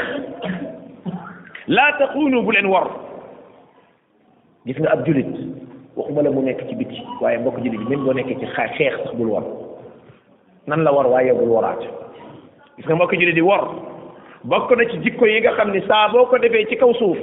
[1.67, 2.87] laa taxuunu bu leen war
[4.65, 5.33] gis nga ab julit
[6.13, 9.15] ma la bu nekk ci biti waaye mbokk julit même boo nekk ci xeex sax
[9.17, 9.43] bul war
[10.67, 11.81] nan la war waaye bul waraat
[12.77, 13.63] gis nga ko jullit di wor
[14.43, 17.17] bokk na ci jikko yi nga xam ni saa boo ko defee ci kaw suuf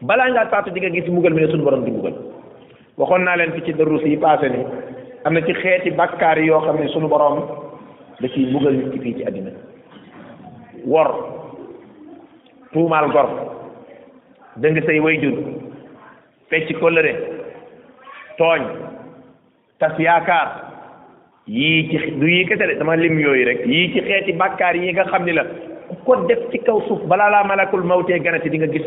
[0.00, 2.14] balaa ngaa faatu di nga gis mbugal mi ne suñu borom di mbugal
[2.98, 4.64] waxoon naa leen fi ci darus yi passé ni
[5.24, 7.38] am na ci xeeti bakkaar yoo xam ne suñu borom
[8.20, 9.50] da ciy mbugal nit ki fii ci àddina
[10.86, 11.08] wor
[12.72, 13.28] tuumaal gor
[14.56, 15.36] dëng say wayjur
[16.50, 17.14] fecc kóllëre
[18.38, 18.62] tooñ
[19.78, 20.63] tas yaakaar
[21.46, 24.92] yii ci du yii kese de dama lim yooyu rek yii ci xeeti bàkkaar yi
[24.92, 25.44] nga xam ni la
[26.04, 28.82] ko def ci kaw suuf balaa laa malakul mawtee ganati di nga gis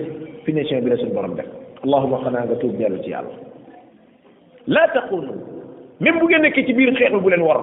[0.45, 1.45] finition bi la suñu borom def
[1.83, 3.29] allahuma xanaa nga tuub dellu ci yàlla
[4.65, 5.27] laa taqunu
[5.99, 7.61] même bu ngeen nekkee ci biir xeex bi bu leen war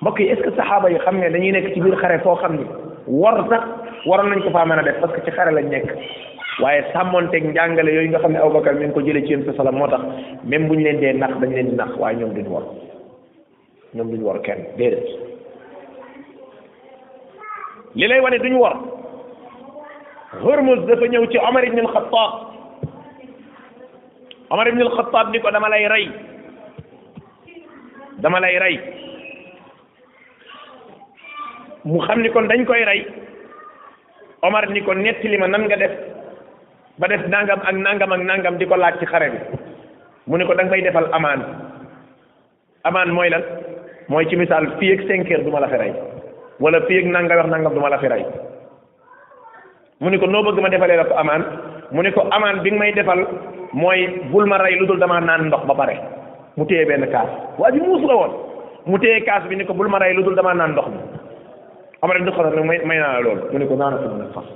[0.00, 2.36] mbokk yi est ce que saxaaba yi xam ne dañuy nekk ci biir xare foo
[2.36, 2.64] xam ni
[3.18, 3.62] war sax
[4.06, 5.90] waroon nañ ko faa mën a def parce que ci xare lañ nekk
[6.62, 9.52] waaye sàmmonteeg njàngale yooyu nga xam ne abubakar mi ngi ko jëlee ci yéen sa
[9.54, 10.02] salam moo tax
[10.44, 12.62] même bu ñu leen dee nax dañ leen di nax waaye ñoom duñ war
[13.94, 15.08] ñoom duñu war kenn déedéet
[17.94, 18.76] li lay wane duñu war
[20.44, 22.30] Hormuz dafa ñëw ci Omar ibn al-Khattab
[24.50, 26.06] Omar ibn al-Khattab ni ko dama lay rey
[28.22, 28.76] dama lay rey
[31.84, 33.04] mu xam ni kon dañ koy rey
[34.42, 35.94] Omar ni ko nettali ma nan nga def
[36.98, 39.38] ba def nangam ak nangam ak nangam di ko laaj ci xare bi
[40.26, 41.42] mu ne ko danga may defal amaan
[42.84, 43.42] amaan mooy lan
[44.10, 45.92] mooy ci misaal fii ak cinq heures du la fi rey
[46.60, 48.08] wala fii ak nangam wax nangam du ma la fi
[50.02, 51.42] mu ni ko noo bëgg ma defalee la ko amaan
[51.94, 53.22] mu ni ko amaan bi nga may defal
[53.72, 55.94] mooy bul ma rey lu dul damaa naan ndox ba pare
[56.56, 58.32] mu téye benn kaas waa ji muus la woon
[58.86, 60.98] mu téye kaas bi ni ko bul ma rey lu dul damaa naan ndox bi
[62.02, 64.48] Omar ibn Khattab ne may may naa loolu mu ni ko naana sama nag fas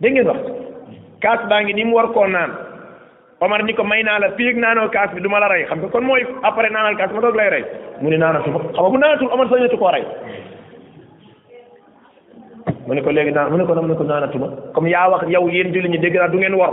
[0.00, 0.38] dégg ngeen wax
[1.22, 2.50] kaas baa ngi ni mu war koo naan
[3.42, 5.64] Omar ni ko may naa la fii ak naanoo kaas bi du ma la rey
[5.68, 7.64] xam nga kon mooy après naanal kaas ma doog lay rey
[8.00, 9.46] mu ni naanatu ma xam nga bu naanatul Omar
[13.02, 13.94] ko léegi naan mu ne ko na mu ne
[14.74, 16.72] comme yaa wax yow yéen julli ñi dégg naa du ngeen wor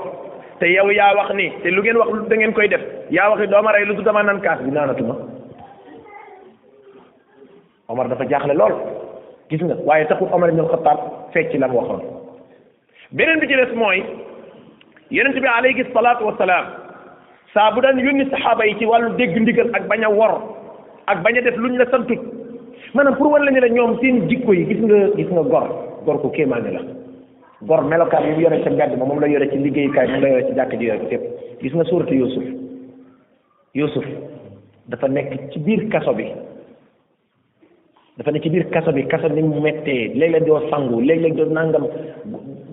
[0.59, 3.39] te yow yaa wax ni te lu ngeen wax da ngeen koy def yaa wax
[3.41, 5.15] ni doo ma rey lu du dama naan kaas bi naanatu ma
[7.89, 8.73] Omar dafa jaaxle lool
[9.49, 10.97] gis nga waaye taxul Omar ibn Khattab
[11.33, 12.01] fecc la mu waxoon
[13.11, 14.01] beneen bi ci des mooy.
[15.11, 16.65] yonent bi alayhi salaatu wasalaam
[17.53, 20.33] saa bu daan yónni saxaaba yi ci wàllu dégg ndigal ak bañ a wor
[21.07, 22.19] ak bañ a def luñ la santut
[22.93, 25.67] maanaam pour wan la ne ñoom seen jikko yi gis nga gis gor
[26.05, 26.81] gor ko kéemaane la
[27.61, 30.29] gor melokaan yi mu yore ca mbedd ma moom la yore ci liggéeyukaay moom la
[30.29, 31.23] yore ci jàkk ji yore fépp
[31.61, 32.43] gis nga suuratu Yuusuf
[33.75, 34.05] Yuusuf
[34.87, 36.27] dafa nekk ci biir kaso bi
[38.17, 41.45] dafa ne ci biir kaso bi kaso ni mu méttee léeg-léeg doo sangu léeg-léeg doo
[41.53, 41.85] nangam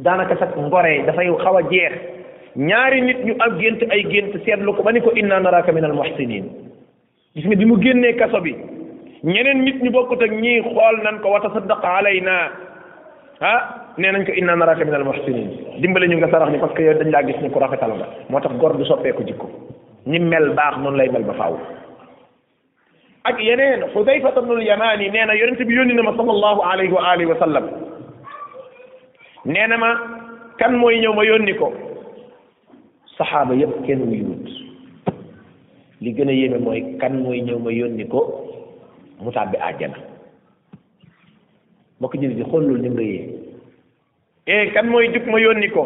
[0.05, 1.93] daanaka sax ngoree dafay xaw a jeex
[2.57, 5.93] ñaari nit ñu am gént ay gént seetlu ko ba ni ko inna naraka minal
[5.95, 6.51] muhsinin
[7.35, 8.57] gis nga bi mu génnee kaso bi
[9.23, 12.51] ñeneen nit ñu bokkut ak ñii xool nan ko wa tasaddaq alayna
[13.41, 17.11] ah nee nañ ko inna naraka minal muhsinin dimbale ñu nga sarax ni parce dañ
[17.11, 19.47] laa ko rafetal nga moo tax góor du soppeeku jikko
[20.09, 21.55] ñi mel baax noonu lay mel ba faaw
[23.31, 27.05] ak yeneen Xudayfata bnul Yamaani nee na yonent bi yónni na ma sallallahu alayhi wa
[27.15, 27.67] alihi wa sallam
[29.47, 29.91] nee na ma
[30.59, 31.71] kan mooy ñëw ma yónni ko
[33.21, 34.47] saxaaba yépp kenn wuyuwut
[36.01, 38.21] li gën a yéeme mooy kan mooy ñëw ma yónni ko
[39.23, 39.97] mu tàbbi àjjana
[41.99, 43.29] mbokk jël di xool loolu ni mu rëyee
[44.51, 45.83] eh, kan mooy jug ma yónni ko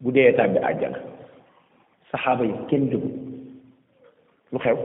[0.00, 0.98] bu dee tàbbi àjjana
[2.10, 3.10] saxaaba yi kenn jógu
[4.52, 4.76] lu xew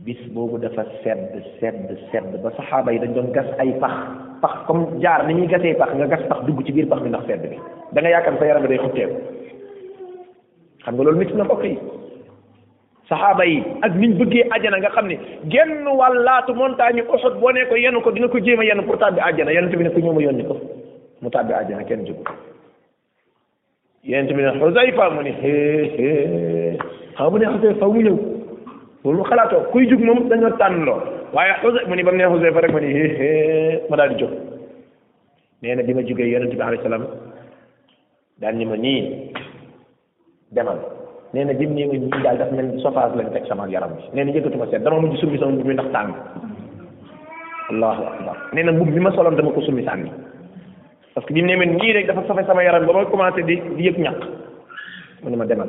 [0.00, 3.92] bis boobu dafa sedd sedd sedd ba saxaaba yi dañ doon gas ay pax
[4.40, 7.12] pax comme jaar ni ñuy gasee pax nga gas pax dugg ci biir pax bi
[7.12, 7.58] ndax sedd bi
[7.92, 9.12] da nga yaakaar sa xam
[10.96, 11.74] nga loolu métti na mbokk yi
[13.12, 15.16] saxaaba yi ak niñ bëggee ajjana nga xam ne
[15.52, 19.20] genn wàllaatu montagne Uhud boo ko yenn ko dina ko jéem a yenn pour tàbbi
[19.20, 20.54] ajjana yonent bi ne ku ñëw ma
[21.20, 22.24] mu tàbbi ajjana kenn jógu
[24.04, 25.20] yonent bi ne Xusayfa mu
[26.88, 28.39] mu ñëw
[29.04, 31.00] loolu xalaatoo kuy jug moom dañoo tànn loo
[31.32, 32.92] waaye xuse mu ni ba mu nee xuse fa rek ma ni
[33.90, 34.30] ma daal di jóg
[35.62, 37.06] nee na bi ma jógee yonente bi alayhi salaam
[38.40, 39.32] daal ni ma nii
[40.52, 40.76] demal
[41.32, 43.96] nee na jëm nii ma nii daal daf mel ni sofaas lañ teg sama yaram
[43.96, 46.12] bi nee na yëkkatuma mbubb mi ndax tàng
[47.70, 50.10] allahu akbar nee na mbubb bi ma soloon dama ko summi sànni
[51.14, 53.42] parce que bi mu ne ma nii rek dafa sofe sama yaram ba ma commencé
[53.46, 54.22] di di yëg ñàkk
[55.22, 55.68] mu ne ma demal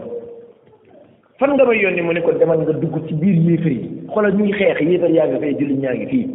[1.41, 3.81] fan nga may yoni mu ne ko demal nga dugg ci biir yéefar yi
[4.13, 6.27] xoolal ñuy xeex yéefar yaa ngi fay jullit ñaa ngi fii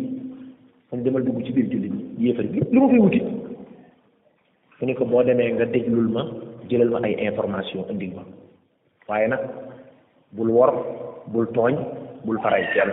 [0.91, 4.95] mu demal dugg ci biir jullit ñi yéefar bi lu ma fay wuti mu ne
[4.99, 6.27] ko boo demee nga déglul ma
[6.67, 8.25] jëlal ma ay information indil ma
[9.07, 9.47] waaye nag
[10.35, 10.75] bul wor
[11.31, 11.79] bul tooñ
[12.27, 12.91] bul faray kenn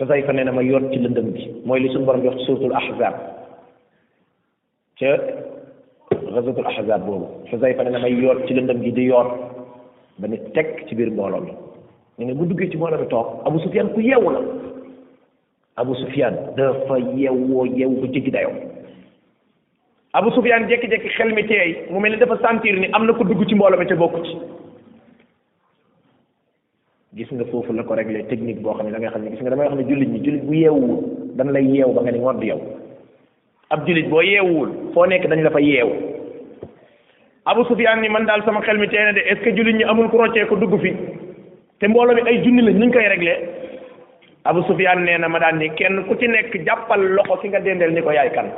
[0.00, 3.12] xusayfa nee na ma yoot ci lëndëm bi mooy li sun borom jox suratul ahzab
[4.96, 5.10] ca
[6.34, 9.26] غزوه الاحزاب boobu xusayfa انا damay يور ci لندم جي دي يور
[10.18, 11.54] بني تك teg بير biir ني
[12.18, 14.40] mi ne ne bu duggee ci mbooloo mi toog abu sufyan ku yeewu la
[15.80, 18.54] abu sufyan dafa yeewoo yeewu bu jéggi dayoo
[20.18, 23.24] abu sufyan jekki-jekki xel mi teey mu mel ni dafa sentir ni am na ko
[27.16, 29.50] تي gis nga fofu la ko régler technique bo xamni da nga xamni gis nga
[29.52, 30.82] dama xamni jullit ñi jullit bu yewu
[31.36, 32.60] dan lay yeew ba nga ni ngodd yow
[33.74, 35.94] ab julit boo yeewuwul foo nekk dañ dafa yeew yeewu
[37.48, 40.16] Abu Sufyaan ni man daal sama xel mi tey de est-ce que ñi amul ku
[40.18, 40.90] roccee ko dugg fi
[41.80, 43.34] te mbooloo mi ay junni la ñu koy réglé
[44.44, 47.92] Abu Sufyaan na ma daan ni kenn ku ci nekk jàppal loxo fi nga dendeel
[47.92, 48.48] ni ko yaay kan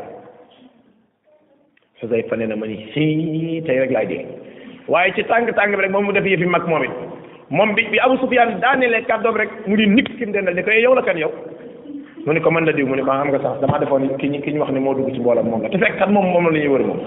[2.00, 4.24] Xusayfa nee na ma ni si tey rek laay dee
[4.88, 6.90] waaye ci tàng tàng bi rek moom mu def yëfi mag moom it
[7.50, 10.70] moom bi bi Abu Sufyaan daanelee kàddoom rek mu ni nit ki mu ni ko
[10.70, 11.30] eh, yow la kan yow.
[12.26, 14.28] mu ni ko man la diw mu ni ko am nga sax damaa defoon ki
[14.28, 16.26] ñu ki ñu wax ni moo dugg ci mboolam moom la te fekk kat moom
[16.30, 16.98] moom la ñuy wër moom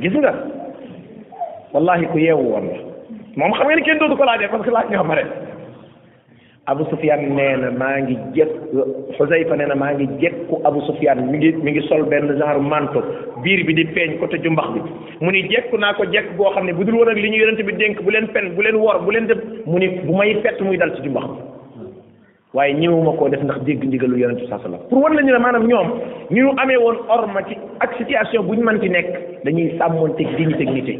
[0.00, 0.32] gis nga
[1.72, 2.82] wallahi ku yeewu woon la
[3.36, 5.26] moom xam nga ni kenn dootu ko laajee parce que laaj nga xam rek
[6.68, 8.50] Abu Sufyan nee na maa ngi jekk
[9.14, 12.60] Xusayfa nee na maa ngi jekku Abu Sufyan mu ngi mi ngi sol benn genre
[12.60, 13.04] manteau
[13.42, 14.80] biir bi di peeñ côté ju mbax bi
[15.22, 17.36] mu ni jekku naa ko jekk boo xam ne bu dul woon ak li ñu
[17.38, 20.12] yonent bi dénk bu leen fen bu leen wor bu leen def mu ni bu
[20.12, 20.34] muy
[20.76, 21.12] dal ci ju
[22.54, 25.32] waaye ñëwuma koo def ndax dégg ndigalu yonente bi saa sallam pour wan la ñu
[25.32, 25.88] ne maanaam ñoom
[26.30, 30.16] ñu ñu amee woon orma ci ak situation bu ñu mën ci nekk dañuy sàmmoon
[30.16, 30.94] teg dignité ak nite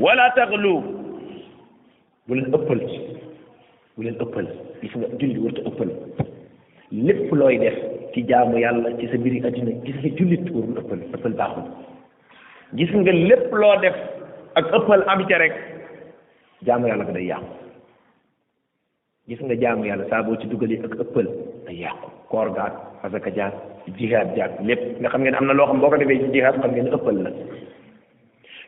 [0.00, 0.80] wala taxlu
[2.26, 2.80] bu leen ëppal
[3.96, 4.48] bu leen ëppal
[4.82, 5.90] gis nga julli warta ëppal
[6.90, 7.78] lépp looy def
[8.14, 11.64] ci jaamu yàlla ci sa mbiri addina gis nga jullit warul ëppal ëppal baaxul
[12.74, 13.94] gis nga lépp loo def
[14.56, 15.54] ak ëppal am ca rek
[16.64, 17.54] jaamu yàlla ko day yàqu
[19.28, 21.26] gis nga jaamu yàlla saa boo ci dugalee ak ëppal
[21.66, 23.54] da yàqu koor gaat fasaka jaag
[23.98, 26.60] jihaad jaag lépp nga xam ngeen am na loo xam boo ko defee ci jihaad
[26.62, 27.30] xam ngeen ëppal la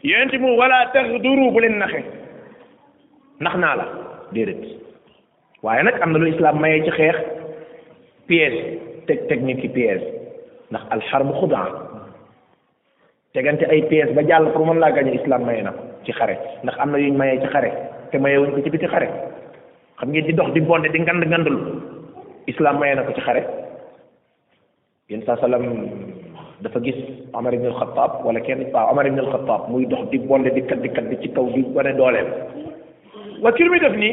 [0.03, 2.03] yonent mu wala tax duru bu leen naxe
[3.41, 3.87] nax naa la
[4.35, 4.67] déedéet
[5.63, 7.17] waaye nag am na lu islam mayee ci xeex
[8.27, 8.59] piège
[9.07, 10.03] teg technique ki piège
[10.75, 11.71] ndax alxarbu xudaa
[13.33, 16.35] tegante ay piège ba jàll pour mën laa gañe islam maye na ko ci xare
[16.67, 17.71] ndax am na yuñ mayee ci xare
[18.11, 19.38] te mayewuñ ko ci biti xare
[19.99, 21.57] xam ngeen di dox di bonde di ngand ngandul
[22.47, 23.43] islam maye na ko ci xare
[25.11, 25.91] yéen saa salaam
[26.63, 26.95] dafa gis
[27.35, 27.75] Omar ibn al
[28.25, 29.19] wala kenn waaw Omar ibn
[29.69, 32.29] muy dox di bonde di kaddi kaddi ci kaw di wane dooleem
[33.43, 34.13] waccur mi def nii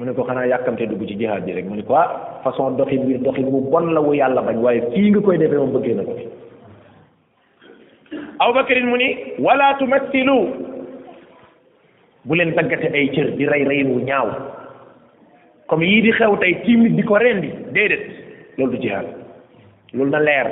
[0.00, 2.76] mu ne ko xanaa yàkkamte dugg ci jihaad ji rek mu ne ko ah façon
[2.80, 5.72] doxin wi doxin wu bon la wu yàlla bañ waaye fii nga koy defee moom
[5.76, 6.16] bëggee na ko
[8.68, 10.38] fi mu ni wala tumattilu
[12.24, 14.56] bu leen daggate ay cër di rey reyin wu ñaaw
[15.68, 18.00] comme yii di xew tey tiim nit di ko rendi déedéet
[18.58, 19.06] loolu du jihaad
[19.92, 20.48] loolu na leer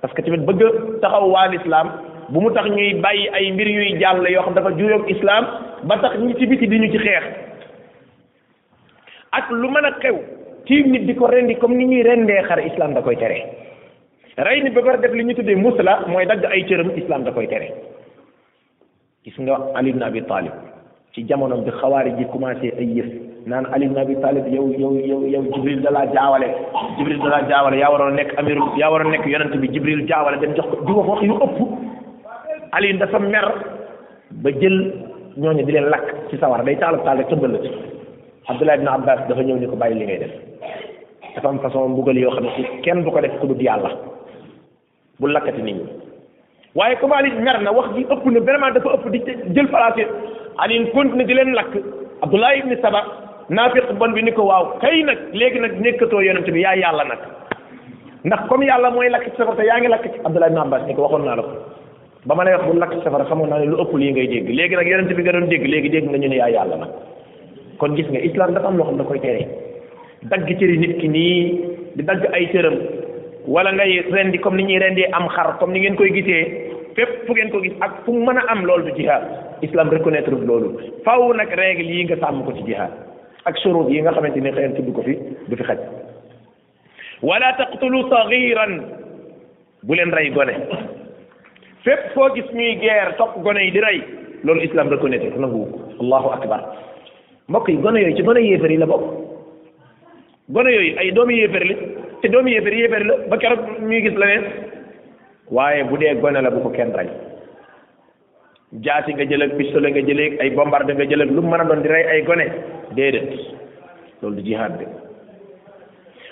[0.00, 0.62] parce que tamit bëgg
[1.02, 1.90] taxaw waa lislaam
[2.32, 5.44] bu mu tax ñuy bàyyi ay mbir yuy jàll yoo xam dafa juróom islam
[5.90, 7.24] ba tax ñi ci biti di ñu ci xeex
[9.32, 10.16] ak lu mën a xew
[10.66, 13.42] tiim nit di ko rendi comme ni ñuy rendee xar islam da koy tere
[14.38, 17.32] rey nit ba pare def li ñu tuddee musla mooy dagg ay cëram islam da
[17.32, 17.72] koy tere
[19.24, 20.52] gis nga Ali ibn Abi Talib
[21.12, 24.92] ci jamono bi xawaari ji commencé ay yëf naan ali ibn abi talib yow yow
[25.10, 26.46] yow yow jibril da laa jaawale
[26.98, 30.40] jibril da laa jaawale yaa waroon nekk amiru yaa waroon nekk yonent bi jibril jaawale
[30.44, 31.58] dem jox ko di wax wax yu ëpp
[32.78, 33.46] ali dafa mer
[34.44, 34.78] ba jël
[35.42, 37.70] ñooñu di leen lakk ci sawar day taalab taal rek tëmbal la ci
[38.48, 40.34] abdullah ibn abbas dafa ñëw ni ko bàyyi li ngay def
[41.36, 43.90] dafa am façon mbugal yoo xam ne ci kenn du ko def ku dut yàlla
[45.20, 45.86] bu lakkati nit ñi
[46.74, 49.20] waaye comme ali mer na wax ji ëpp na vraiment dafa ëpp di
[49.54, 50.02] jël place
[50.62, 51.72] ali continue di leen lakk
[52.24, 53.02] abdullah ibn saba
[53.48, 57.04] naafiq bon bi ni ko waaw xëy nag léegi nag nekkatoo yonent bi yaay yàlla
[57.04, 57.18] nag
[58.24, 60.82] ndax comme yàlla mooy lakk ci safara te yaa ngi lakk ci Abdullah ibn Abbas
[60.86, 61.50] ni ko waxoon naa la ko
[62.26, 64.74] ba ma lay wax bu lakk ci xamoon naa lu ëpp lii ngay dégg léegi
[64.76, 66.90] nag yonent bi nga doon dégg léegi dégg nga ñu ne yaay yàlla nag
[67.78, 69.46] kon gis nga islam dafa am loo xam da koy tere
[70.26, 71.40] dagg cëri nit ki nii
[71.96, 72.74] di dagg ay cëram
[73.46, 77.26] wala ngay rendi comme ni ñuy rendee am xar comme ni ngeen koy gisee fépp
[77.30, 79.22] fu ngeen ko gis ak fu mën a am loolu du jihaad
[79.62, 83.05] islam reconnaître loolu faw nag règle yi nga sàmm ko ci jihaad
[83.46, 85.14] ak shurut yi nga xamante ni xëy tudd ko fi
[85.48, 85.78] du fi xaj
[87.22, 88.72] wala taqtulu saghiran
[89.86, 90.54] bu len ray gone
[91.86, 94.02] fep fo gis ñuy guerre topp gone yi di ray
[94.42, 95.62] lolu islam da ko nete nangu
[96.02, 96.60] allahu akbar
[97.48, 99.04] mbokk yi gone yoy ci gone yéefar yi la bok
[100.50, 101.74] gone yoy ay doomi yéefar la
[102.22, 104.44] te doomi yéefar yéefar la ba keroog ñuy gis leneen
[105.54, 107.06] waye bu dé gone la bu ko kenn ray
[108.74, 111.42] jaasi nga jël ak pistolet nga jëlee ak ay bombarde nga jël ak lu
[111.82, 112.44] di rey ay gone
[112.98, 113.28] déedéet
[114.22, 114.86] loolu du jihaad de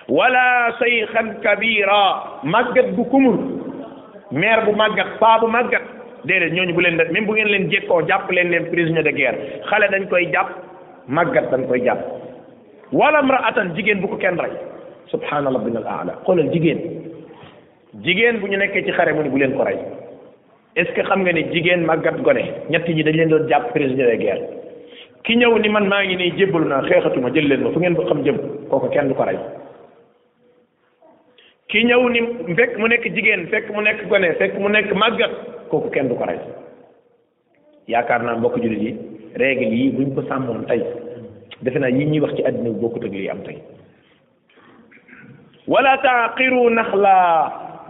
[0.08, 3.38] wala sayxan kabira màggat bu kumul
[4.32, 5.82] maire bu màggat paa bu màggat
[6.24, 9.62] déedéet ñooñu bu leen même bu ngeen leen jékkoo jàpp leen leen prisonnier de guerre
[9.70, 10.50] xale dañ koy jàpp
[11.06, 12.02] màggat dañ koy jàpp
[12.92, 14.50] wala mraatan jigéen bu ko kenn rey
[15.10, 16.78] subhaana rabbina al aala la jigéen
[18.02, 19.78] jigéen bu ñu nekkee ci xare mu ne bu leen ko rey
[20.76, 24.06] est-ce que xam nga ni jigéen màggat gone ñett ñi dañ leen doon jàpp prisonnier
[24.06, 24.42] de guerre
[25.24, 27.94] ki ñëw ni man maa ngi nii jébbalu naa xeexatuma jël leen ma fu ngeen
[27.94, 28.38] ko xam jëm
[28.70, 29.38] kooku kenn du ko rey
[31.68, 32.20] ki ñëw ni
[32.56, 35.30] fekk mu nekk jigéen fekk mu nekk gone fekk mu nekk màggat
[35.70, 36.38] kooku kenn du ko rey
[37.86, 38.96] yaakaar naa mbokk jullit yi
[39.36, 40.82] règle yi buñ ko sàmmoon tey
[41.62, 43.56] defe naa yi ñuy wax ci àddina bi bokkut ak am tey
[45.68, 47.14] wala taaqiru naxla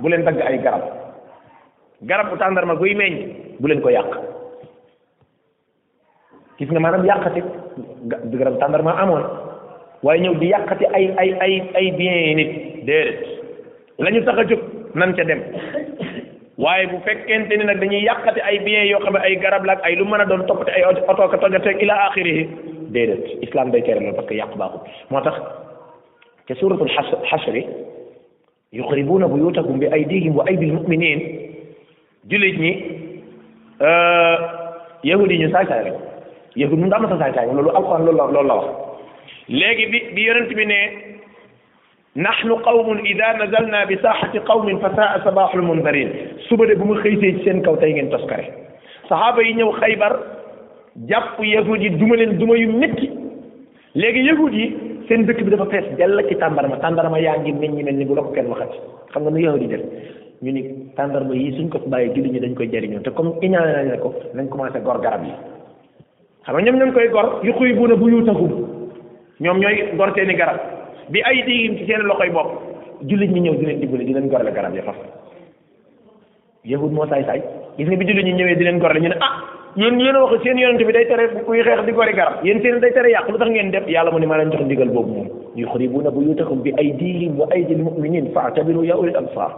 [0.01, 1.04] bu leen dagg ay garab
[2.07, 3.13] garab bu tàndarma guy meñ
[3.61, 4.07] bu len ko yak
[6.59, 7.41] gis nga manam yakati
[8.31, 9.23] du garab tàndarma amon
[10.03, 12.51] way ñëw di yakati ay ay ay ay bien nit
[12.85, 13.19] déedéet
[13.99, 14.61] lañu taxa juk
[14.95, 15.41] nan ca dem
[16.59, 19.97] waye bu fekente ni nak dañuy yakati ay bien yo xam ay garab lak ay
[19.97, 22.47] lu meuna a doon toppati ay auto ka tojate ila akhirih
[22.93, 25.35] dedet islam day tere parce que yak baaxul moo tax
[26.47, 26.91] ca suratul
[27.33, 27.57] hasr
[28.73, 31.44] yuxribuna buyutahum bi aydihim wa aydil mu'minin
[32.29, 32.71] jullit ñi
[33.81, 34.37] euh,
[35.05, 35.95] yahud yi ñu saay-saay lañ
[36.57, 38.67] yahud mun daam na sa saay-saay loolu alxuraan loolu loolu la wax
[39.49, 40.79] léegi bi bi yonent bi ne
[42.17, 46.09] nahnu qawmun ida nazalna bi saaxati qawmin fa saa sabaaxul mundarin
[46.49, 48.49] suba de bu mu xëysee ci seen kaw tey ngeen toskare
[49.09, 50.15] saxaaba yi ñëw xaybar
[51.09, 53.11] jàpp yahud yi duma leen duma yu métti
[53.95, 54.67] léegi yahud yi
[55.09, 58.15] seen dëkk bi dafa fees dell ci tàndarma tàndarma yaa ngi meññ mel ni bu
[58.15, 58.79] la ko kenn waxati
[59.13, 59.83] xam nga nu yahud yi
[60.43, 60.63] ñu ni
[60.97, 64.01] tàndarma yi suñ ko fi bàyyee julli ñi dañ koy jariñoo te comme iñaane nañ
[64.01, 65.31] ko nañ commencé gor garab yi
[66.45, 69.95] xam nga ñoom ñoo ngi koy gor yu xuy bu na bu yu ñoom ñooy
[69.97, 70.59] gor seeni garab
[71.09, 72.49] bi ay diim ci seen loxoy bopp
[73.05, 74.97] jullit ñi di di leen gorle garab ya faf
[76.65, 77.41] yahud moo saay saay
[77.79, 79.35] gis nga bi jullit ñi ñëwee ñu ne ah
[79.77, 81.93] yéen yéen a wax seen yonent bi day tere kuy xeex di
[83.39, 86.71] tax ngeen def yàlla mu ne maa leen jox ndigal boobu moom yuxribuna buyutakum bi
[86.77, 89.53] aydihim wa aydil mu'minin fa'tabiru ya ulil absar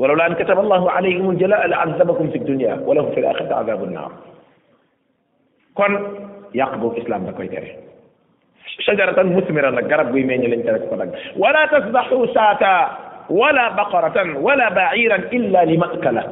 [0.00, 4.12] ولولا ان كتب الله عليهم الجلاء لعذبكم في الدنيا ولهم في الاخره عذاب النار
[5.76, 5.92] كون
[6.56, 7.70] يقبو الاسلام داكاي تري
[8.80, 12.76] شجره مثمره لا غرب بو ميني لا ولا تسبحوا ساتا
[13.30, 16.24] ولا بقره ولا بعيرا الا لماكله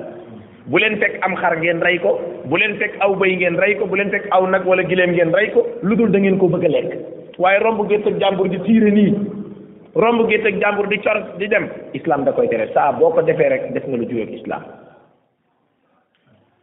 [0.73, 2.11] بولين تك ام خار نين رايكو
[2.49, 6.11] بولين تك او باي نين رايكو بولين تك او نك ولا جليم نين رايكو لودول
[6.13, 6.91] دا نين كو بغا ليك
[7.41, 9.07] واي رومبو جيت جامبور دي تيري ني
[9.95, 13.23] romb gi teg jàmbur di cor di dem islam da koy tere saa boo ko
[13.23, 14.63] defee rek def nga lu juyoog islam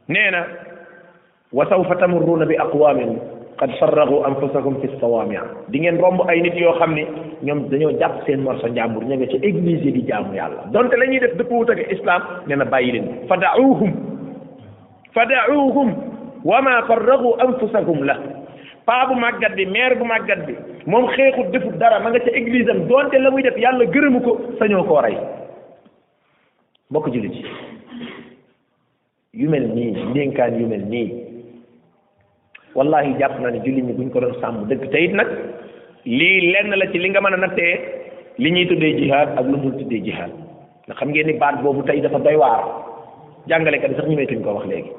[0.08, 0.44] nee na
[1.54, 3.18] wa sawfa tamurruuna bi aqwamin
[3.58, 7.04] qad farragu anfusahum fi sawamia di ngeen romb ay nit yoo xam ni
[7.42, 11.20] ñoom dañoo jàpp seen morso njàmbur ña nga ca église di jaamu yàlla donte lañuy
[11.20, 13.92] def dëppwut ak islam nee na bàyyi leen fa daauhum
[15.14, 15.94] fa daauhum
[16.44, 18.20] wa ma farragu anfusahum la
[18.86, 20.54] paa bu màggat bi maire bu màggat bi
[20.86, 24.20] moom xeexut defut dara ma nga ca église am doonte la muy def yàlla gërëmu
[24.28, 25.16] ko sañoo ko rey
[26.94, 27.44] bokk jullit yi
[29.42, 31.08] yu mel nii ndénkaan yu mel nii
[32.78, 35.30] wallahi jàpp naa ni jullit ñi buñ ko doon sàmm dëgg te nag
[36.18, 37.76] lii lenn la ci li nga mën a nattee
[38.38, 40.32] li ñuy tuddee jihaad ak lu mu tuddee jihaad
[40.86, 42.62] nga xam ngeen ni baat boobu tey dafa doy waar
[43.48, 44.92] jàngalekat yi sax ñu meetuñ ko wax léegi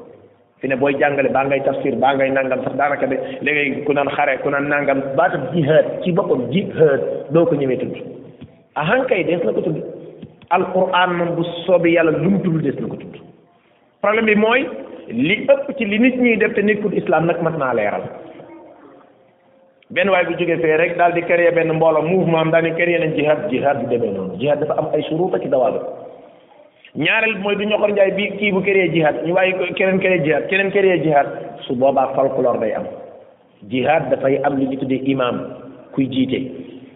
[0.62, 4.08] fi booy jàngale baa ngay tafsir baa ngay nangam sax daanaka de léegi ku naan
[4.16, 7.00] xare ku naan nangam baatab jihaad ci boppam jihaad
[7.34, 7.96] doo ko ñëwee tudd
[8.84, 9.84] ahankay des na ko tudd
[10.56, 13.16] alquran moom bu soobee yàlla lu mu tudd des na ko tudd
[14.02, 14.62] problème bi mooy
[15.08, 18.08] li ëpp ci li nit ñiy def te nekkul islam nag mat naa leeral
[19.92, 22.70] benn waay bu jógee fee rek daal di créer benn mbooloo mouvement am daal di
[22.78, 25.76] créer nañ jihaad jihaad bu demee noonu jihaad dafa am ay suruuta ci dawal
[26.96, 30.46] ñaareel mooy du ñoxor njaay bi kii bu këree jihaad ñu bàyyi keneen këree jihaad
[30.48, 31.26] keneen këree jihaad
[31.66, 32.84] su boobaa folklore day am
[33.70, 35.40] jihaad dafay am li ñu tuddee imaam
[35.94, 36.40] kuy jiite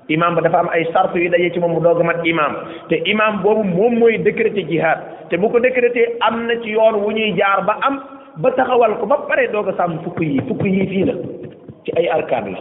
[0.08, 2.56] imaam ba dafa am ay sart yu daje ci moom mu doog a mat imaam
[2.88, 6.94] te imaam boobu moom mooy décréter jihaad te bu ko décréter am na ci yoon
[7.04, 8.00] wu ñuy jaar ba am
[8.40, 11.12] ba taxawal ko ba pare doog a sàmm fukk yi fukk yi fii la
[11.84, 12.60] ci ay arkaan la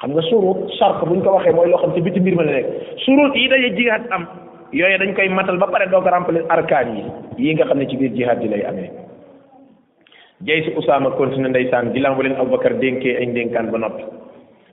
[0.00, 2.42] xam nga surut sart bu ñu ko waxee mooy loo xam ci biti mbir ma
[2.42, 4.04] la nekk
[4.72, 7.02] yooyu dañ koy matal ba pare doo ko remplir arkaan yi
[7.42, 8.90] yi nga xam ne ci biir jihaad di lay amee
[10.44, 14.04] jay si Usaama continué ndeysaan gilan bu leen Abubakar dénkee añ ndénkaan ba noppi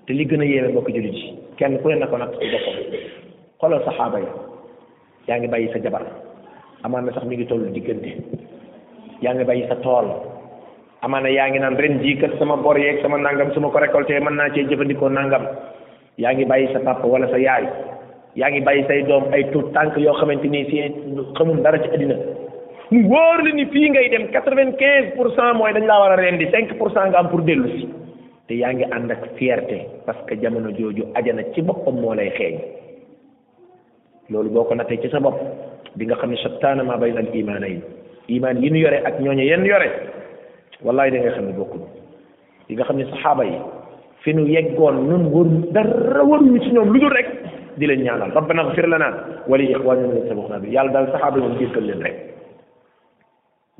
[0.05, 1.27] te li gën a yéeme bokk jullit ji
[1.57, 2.75] kenn ku ne na ko natt ci boppam
[3.59, 4.27] xoolal saxaaba yi
[5.27, 6.03] yaa ngi bàyyi sa jabar
[6.83, 8.11] amaan na sax mi ngi tollu diggante
[9.23, 10.11] yaa ngi bàyyi sa tool
[11.07, 13.79] amaana yaa ngi naan ren jii kat sama bor yeeg sama nangam su ma ko
[13.79, 15.43] récolté mën naa cee jëfandikoo nangam
[16.17, 17.94] yaa ngi bàyyi sa papa wala sa yaay
[18.35, 20.81] yaa ngi bàyyi say doom ay tout tànk yoo xamante ni si
[21.37, 22.15] xamul dara ci àddina
[22.91, 25.99] mu wóor la ni fii ngay dem quatre vingt quinze pour cent mooy dañ laa
[25.99, 27.69] war a reen di cinq pour cent nga am pour dellu
[28.47, 32.29] te yaa ngi ànd ak fierté parce que jamono jooju ajana ci boppam moo lay
[32.37, 32.55] xeeñ
[34.29, 35.39] loolu boo ko nattee ci sa bopp
[35.95, 37.81] di nga xam ne shattaana maa bayna al imaana yi
[38.27, 39.89] imaan yi nu yore ak ñooñu yenn yore
[40.83, 41.87] wallaay da nga xam ne bokkuñu
[42.67, 43.55] di nga xam ne saxaaba yi
[44.23, 47.34] fi nu yeggoon nun wër dara wëruñu si ñoom lu dul rek
[47.77, 49.07] di leen ñaanal rabbana xfir lana
[49.47, 52.15] wa li ixwanina alladina sabaquna bi yàlla daal saxaaba yi moom jéggal leen rek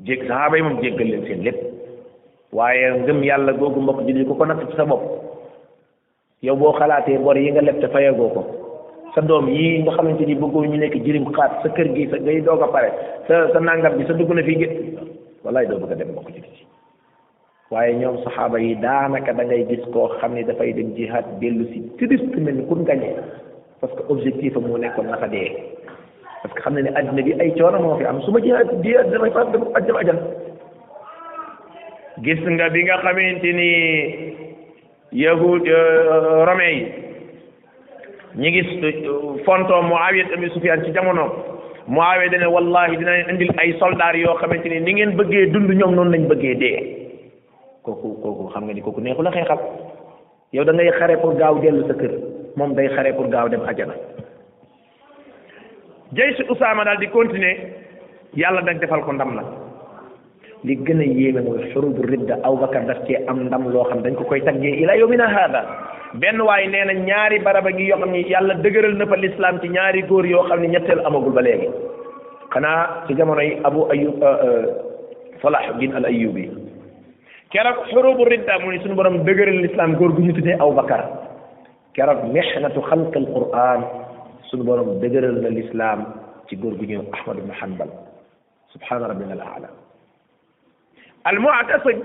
[0.04, 1.60] jég saxaaba yi moom jéggal leen seen lépp
[2.52, 5.02] waaye ngëm yàlla googu mbokk julli ko ko natt sa bopp
[6.42, 8.42] yow boo xalaatee bor yi nga leb te fayagoo ko
[9.14, 12.16] sa doom yi nga xamante ni bëggoo ñu nekk jirim xaat sa kër gi sa
[12.18, 12.90] ngay doog a pare
[13.28, 14.72] sa sa nangam bi sa dugg na fii gét
[15.44, 16.64] wallaay doo bëgg a dem mbokk julli
[17.70, 21.64] waaye ñoom saxaaba yi daanaka da ngay gis koo xam ne dafay dem jihaad dellu
[21.72, 21.80] si
[23.80, 25.52] parce que objectif am moo nekkoon naka dee
[26.42, 28.60] parce que xam na ni addina bi ay coono moo fi am su ma jëlee
[28.60, 30.00] at bii at damay faat dama at dama
[32.24, 33.70] gis nga bi nga xamante ni
[35.22, 36.80] yahud euh, romain
[38.40, 41.30] yi ñi ngi euh, fonto Muawiya tamit Sufyaan ci jamonoom
[41.86, 45.68] Muawiya dane wallahi dina leen indil ay soldaar yoo xamante ni ni ngeen bëggee dund
[45.70, 46.78] ñoom noonu lañu bëggee dee
[47.84, 49.60] kooku kooku xam nga ni kooku neexu la xeexal
[50.52, 52.14] yow da ngay xare pour gaaw dellu sa kër
[52.56, 53.94] moom day xare pour gaaw dem ajana
[56.16, 57.84] jay si Usaama daal di continuer
[58.34, 59.44] yàlla nag defal ko ndam la
[60.64, 64.16] li gën a yéeme mooy xurubu ridda Abubakar daf cee am ndam loo xam dañ
[64.16, 65.62] ko koy taggee ila yawmina haada
[66.16, 69.60] benn waaye nee na ñaari baraba gi yoo xam ni yàlla dëgëral na fa lislaam
[69.60, 71.68] ci ñaari góor yoo xam ne ñetteel amagul ba léegi
[72.54, 74.18] xanaa ci jamono yi Abu Ayyub
[75.44, 76.50] Salahuddin euh, euh, al Ayyubi
[77.52, 81.25] keroog xurubu ridda mu ne suñu borom dëgëral lislaam góor gu ñu aw Abubakar
[81.96, 83.84] كرب محنة خلق القرآن
[84.50, 86.04] سنبور بدر الإسلام
[86.48, 87.88] تقول بنيو أحمد بن حنبل
[88.74, 89.68] سبحان ربنا الأعلى
[91.26, 92.02] المعتصم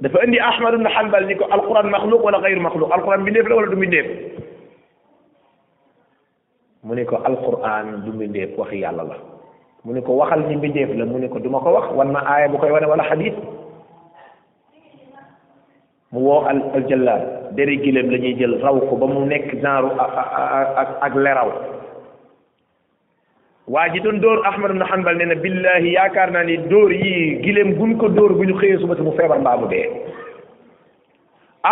[0.00, 3.90] دفع أني أحمد بن حنبل نيكو القرآن مخلوق ولا غير مخلوق القرآن من ولا من
[3.90, 4.06] نيف
[6.84, 7.86] مونيكو القرآن
[8.18, 9.16] من نيف وخي الله
[9.84, 13.34] مونيكو وخل من نيف لمونيكو دمك وخ وانما آية بكي ولا حديث
[16.12, 21.14] مو الجلال deri gilem la ñuy jël raw ko ba mu nekk genre ak ak
[21.26, 21.50] leraw
[23.76, 27.12] waa ji dóor ahmad ibn hanbal nee na billahi yaakaar naa ni dóor yi
[27.46, 28.54] gilem guñ ko dóor bu ñu
[28.84, 29.66] suba mu feebar mbaa mu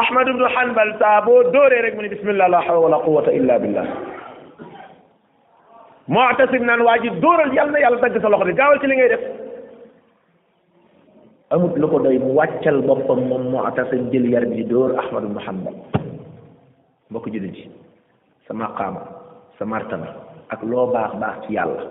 [0.02, 3.58] ahmad ibn hanbal saa boo dóoree rek mu ne bismillah la hawla wala quwata illa
[3.62, 3.86] billah
[6.08, 9.22] mu'tasim naan waa ji dóoral yàlla yàlla dagg sa loxo bi ci li ngay def
[11.54, 15.30] amut lu ko doy mu wàccal boppam moom moo atasim jël yar bi dóor ahmadu
[15.30, 15.76] muhammad
[17.10, 17.70] mbokk jullit ji
[18.48, 19.02] sa maqaama
[19.58, 20.08] sa martaba
[20.50, 21.86] ak loo baax baax ci yàlla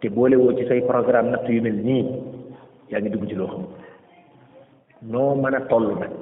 [0.00, 2.02] te boolewoo woo ci say programme natt yu mel nii
[2.92, 3.64] yaa ngi dugg ci loo xam
[5.08, 6.12] noo mën a toll nag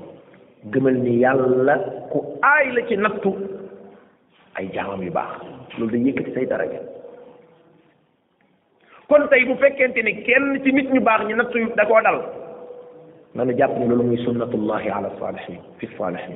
[0.71, 1.75] gëmal ni yàlla
[2.15, 3.35] ku aay la ci nattu
[4.55, 5.43] ay jaamam yu baax
[5.79, 6.79] loolu day yëkkati say daraja
[9.11, 12.23] kon tey bu fekkente ni kenn ci nit ñu baax ñu nattu da koo dal
[13.35, 16.35] nanu jàpp ni loolu muy sunnatullahi ala saalihin fi saalihin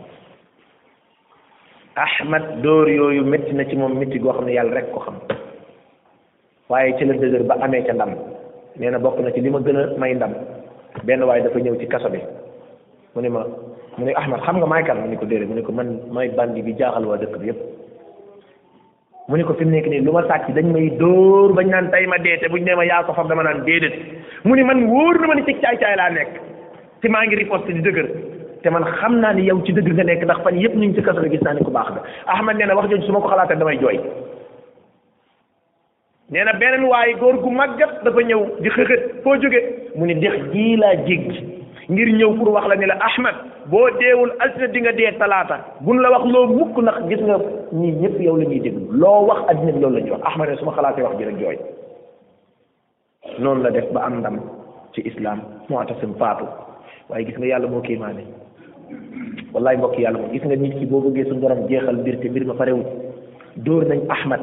[1.97, 5.17] ahmad dóor yooyu métti na ci moom métti goo xam ne yàlla rek ko xam
[6.69, 8.13] waaye ci la dëgër ba amee ca ndam
[8.79, 10.35] nee na bokk na ci li ma gën a may ndam
[11.05, 12.21] benn waaye dafa ñëw ci kaso bi
[13.15, 13.41] mu ne ma
[13.99, 15.99] mu ne ahmad xam nga maay kan mu ne ko déedéet mu ne ko man
[16.13, 17.61] may bandi bi jaaxal waa dëkk bi yépp
[19.29, 21.91] mu ne ko fi mu nekk nii lu ma sàcc dañ may dóor bañ naan
[21.91, 23.95] tay ma deete buñ ne ma yaa ko fab dama naan déedéet
[24.45, 26.54] mu ne man wóor na ma ni ci caay caay laa nekk
[27.05, 28.07] te maa ngi riposte di dëgër
[28.65, 30.95] te man xam naa ni yow ci dëgg nga nekk ndax fan yëpp ñu ngi
[30.99, 32.03] ci kaso gis naa ni ku baax nga
[32.35, 33.99] Ahmad nee na wax jooju su ma ko xalaatee damay jooy
[36.33, 39.61] nee na beneen waaye góor gu màggat dafa ñëw di xëxët foo jóge
[39.99, 41.45] mu ni dex jii laa jéggi
[41.93, 43.35] ngir ñëw pour wax la ni la Ahmad
[43.69, 47.37] boo deewul altine di nga dee talaata buñ la wax loo mukk ndax gis nga
[47.73, 50.49] nii ñëpp yow la ñuy déglu loo wax addina bi yow la ñuy wax Ahmad
[50.49, 51.61] ne su ma xalaatee wax ji rek
[53.39, 54.41] la def ba am ndam
[54.95, 56.01] ci islam moo tax
[57.09, 58.23] waaye gis nga yàlla moo kéemaane
[59.53, 62.29] wallaay mbokk yàlla ko gis nga nit ki boo bëggee suñu borom jeexal mbir te
[62.29, 62.81] mbir ma fa réew
[63.57, 64.41] dóor nañ Ahmad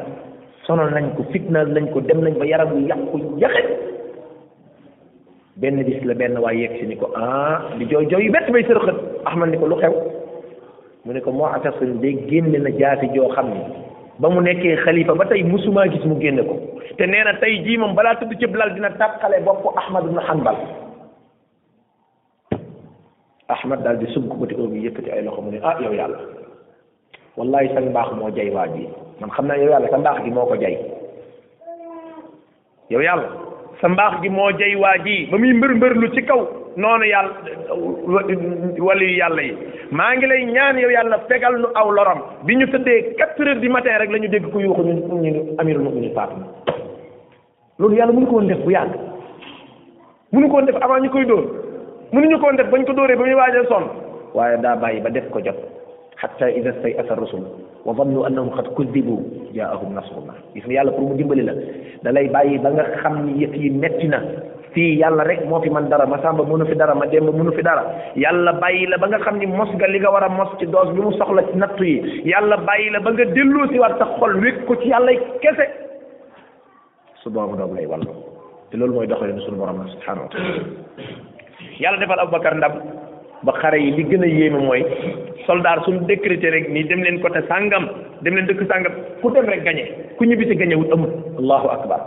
[0.68, 3.62] sonal nañ ko fitnaal nañ ko dem nañ ba yaram wi yàqu yàqe
[5.62, 8.51] benn bis la benn waaye yegg si ni ko ah di jooy jooy yu bett
[8.51, 8.95] bay sërxët
[9.26, 9.93] Ahmad ni ko lu xew
[11.05, 13.62] mu ne ko moo atasun de génne na jaasi joo xam ne
[14.20, 16.59] ba mu nekkee xalifa ba tey musumaa gis mu génne ko
[16.97, 20.20] te nee na tey jii moom balaa tudd cëb lal dina tàqale bopp Ahmad ibn
[20.22, 20.55] Hanbal
[23.52, 26.18] ahmad daal di sub ko bati oom yi ay loxo mu ne ah yow yàlla
[27.36, 28.88] wallahi sa mbaax moo jay waa ji
[29.20, 30.78] man xam naa yow yàlla sa mbaax gi moo ko jay
[32.89, 33.28] yow yàlla
[33.82, 36.39] sa mbaax gi moo jay waa ji ba muy mbër mbër lu ci kaw
[36.78, 37.32] noonu yàlla
[38.88, 39.54] wali yàlla yi
[39.91, 43.60] maa ngi lay ñaan yow yàlla fegal nu aw loram bi ñu tëddee quatre heures
[43.62, 46.47] du matin rek lañu ñu dégg ku yuuxu ñu ñu amirul mu'minin Fatima
[47.80, 48.95] loolu yàlla mënu ko woon def bu yàgg
[50.32, 51.45] mënu ko woon def ñu koy dóor
[52.12, 53.86] mënuñu ko def bañ ko dóoree ba muy waajee sonn
[54.36, 55.55] waaye daa bàyyi ba def ko jot
[56.22, 57.43] hatta ida stay asa rasul
[57.88, 59.16] wa zannu annahum qad kudibu
[59.55, 61.53] jaahum nasruna gis nga yàlla pour mu dimbali la
[62.03, 64.20] dalay bàyyi ba nga xam ni yëf yi metti na
[64.76, 67.51] fii yàlla rek moo fi man dara ma samba mënu fi dara ma demba mënu
[67.55, 67.88] fi dara
[68.26, 70.66] yàlla bàyyi la ba nga xam ni mos ga li nga war a mos ci
[70.68, 73.95] doos bi mu soxla ci nattu yi yàlla bàyyi la ba nga delloo si war
[73.97, 75.12] sa xol wékk ko ci yàlla
[75.47, 75.66] kese
[77.24, 78.12] su boobu doom lay wàllu
[78.70, 80.62] te loolu mooy doxalin sunu borom subhanahu wa taala
[81.80, 82.74] yàlla defal Aboubacar ndam
[83.43, 84.82] ba xare yi li gën a yéeme mooy
[85.47, 87.88] soldat suñu décrété rek nii dem leen côté sàngam
[88.22, 89.84] dem leen dëkk sàngam ku dem rek gañe
[90.18, 90.76] ku ñibbi si gañe
[91.39, 91.99] allahu akbar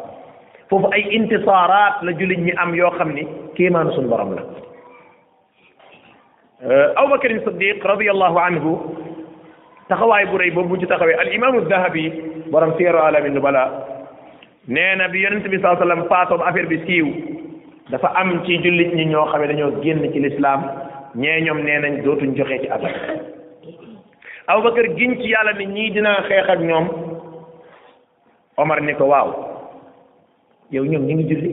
[0.71, 3.27] foofu ay intisaaraat la jullit ñi am yoo xam ni
[3.57, 4.43] kéemaanu suñ borom la
[6.71, 8.79] euh, Aboubacar Siddiq radiyallahu anhu
[9.89, 12.13] taxawaay bu rëy boobu ci taxawee al imaamu dahabi
[12.51, 13.87] borom siyaru alamin nubala
[14.69, 17.34] nee na bi yonent bi sallallahu alayhi wa sallam faatoom affaire bi siiw
[17.91, 20.61] dafa am ci julit ñi ñoo xamé dañoo génn ci l'islam
[21.14, 22.95] ñee ñoom nee nañ dootuñ joxe ci azak
[24.49, 26.89] abubakar giñ ci yàlla ni ñii dinaa xeex ak ñoom
[28.57, 29.28] omar ni ko waaw
[30.72, 31.51] yow ñoom ñi ngi julli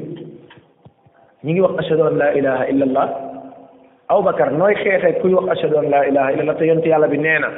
[1.43, 3.07] ñi ngi wax ashhadu an la ilaha illa allah
[4.07, 7.17] abubakar nooy xeexe kuy wax ashhadu an la ilaha illa allah te yonte yàlla bi
[7.19, 7.49] nee na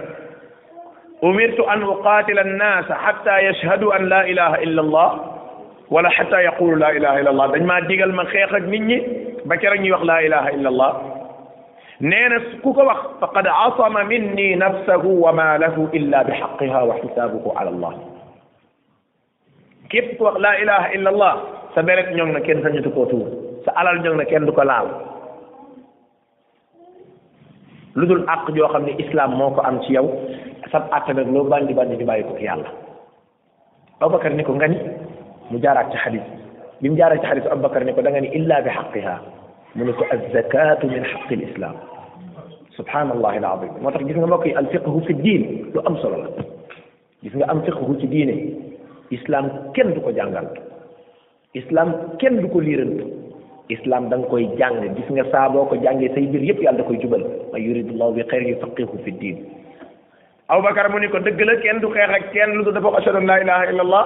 [1.21, 5.09] umirtu an uqatila annaasa xatta yashhadu an la ilaha illa allah
[5.91, 8.97] ولا حتى يقول لا اله الا الله دنج ما ديغال ما خيخ اك نيت ني
[9.45, 9.67] با كي
[10.11, 10.91] لا اله الا الله
[12.01, 17.93] نينا كوكا واخ فقد عصم مني نفسه وما له الا بحقها وحسابه على الله
[19.89, 21.33] كيف تقول لا اله الا الله
[21.75, 23.27] سا بيرك نيوغ نا كين سانيتو كو تور
[23.67, 24.87] سا علال نيوغ نا كين دوكو لال
[27.99, 30.05] لودول اك جو خامني اسلام موكو ام سي ياو
[30.71, 32.69] سب اتاك لو باندي باندي بايكو يالا
[34.01, 34.79] ابو بكر نيكو غاني
[35.51, 36.23] mu jaaraat ci xadis
[36.81, 39.15] bi mu jaaraat ci xadis abubakar ne ko da nga ni illa bi xaqiha
[39.75, 41.75] mu ne ko azakatu min xaqi lislam
[42.77, 46.29] subhanallahi alazim moo tax gis nga mbokk yi alfiqhu fi diin lu am solo la
[47.23, 48.35] gis nga am fiqhu ci diine
[49.11, 50.47] islam kenn du ko jàngal
[51.53, 53.05] islam kenn du ko liirantu
[53.69, 56.81] islam da nga koy jàng gis nga saa boo ko jàngee say mbir yépp yàlla
[56.83, 59.37] da koy jubal ma yuridullahu bi xayrin yufaqihu fi diin
[60.47, 63.25] abubakar mu ni ko dëgg la kenn du xeex ak kenn lu dafa ashadu an
[63.27, 64.05] la ilaha illa allah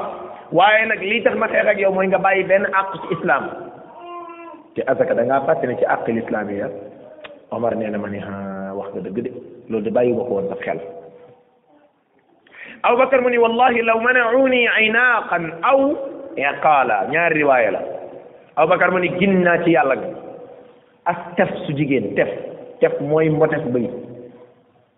[0.51, 3.49] waaye nag lii tax ma xeex ak yow mooy nga bàyyi benn àq ci islam
[4.75, 6.61] te asaka da ngaa fàtte ne ci àq lislaam yi
[7.51, 9.31] Omar nee na ma ni ah, wax nga dëgg de
[9.69, 10.79] loolu de bàyyi ba ko woon sax xel
[12.83, 13.99] Abubakar mu ni wallahi law
[15.63, 15.79] aw
[16.37, 20.07] iqaala ñaari riwaaya la ci yàlla ga
[21.05, 22.27] ak tef su jigéen tef
[22.79, 23.87] tef mooy mbotes bëy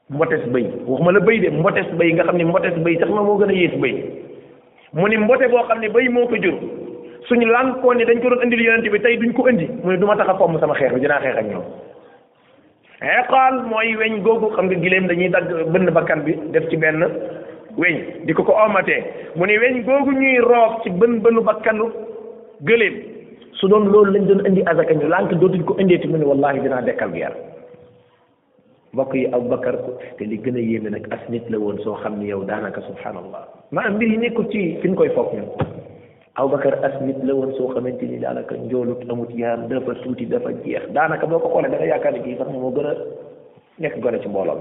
[0.09, 3.21] mbotes bëy waxuma la bëy de mbotes bëy nga xam ne mbotes bëy sax ma
[3.21, 4.25] moo gën a yées bëy
[4.93, 6.55] mu ni mbote boo xam ne bay moo ko jur
[7.27, 9.91] suñu lànk lànkoon ni dañ ko doon indil yonent bi tey duñ ko indi mu
[9.91, 11.63] ne du ma tax a fomm sama xeex bi dinaa xeex ak ñoom
[12.99, 17.05] xeexaal mooy weñ googu xam nga gileem dañuy dagg bënn bakkan bi def ci benn
[17.77, 19.03] weñ di ko ko omatee
[19.35, 21.85] mu ne weñ googu ñuy roof ci bën bënu bakkanu
[22.63, 22.95] gëléem
[23.53, 26.59] su doon loolu lañ doon indi azaka ñu lànk dootuñ ko indeeti mu ne wallahi
[26.59, 27.48] dinaa dekkal gi yàlla
[28.93, 31.95] mbokk yi Aboubacar ko te li gën a yéeme nag as nit la woon soo
[32.01, 35.49] xam ni yow daanaka subhanallah maanaam mbir yi nekkul ci fi ñu koy foog ñun
[36.35, 40.49] Aboubacar as nit la woon soo xamante ni daanaka njoolut amut yaram dafa tuuti dafa
[40.65, 42.93] jeex daanaka boo ko xoolee da nga yaakaar ne sax moo gën a
[43.79, 44.59] nekk gone ci mbooloo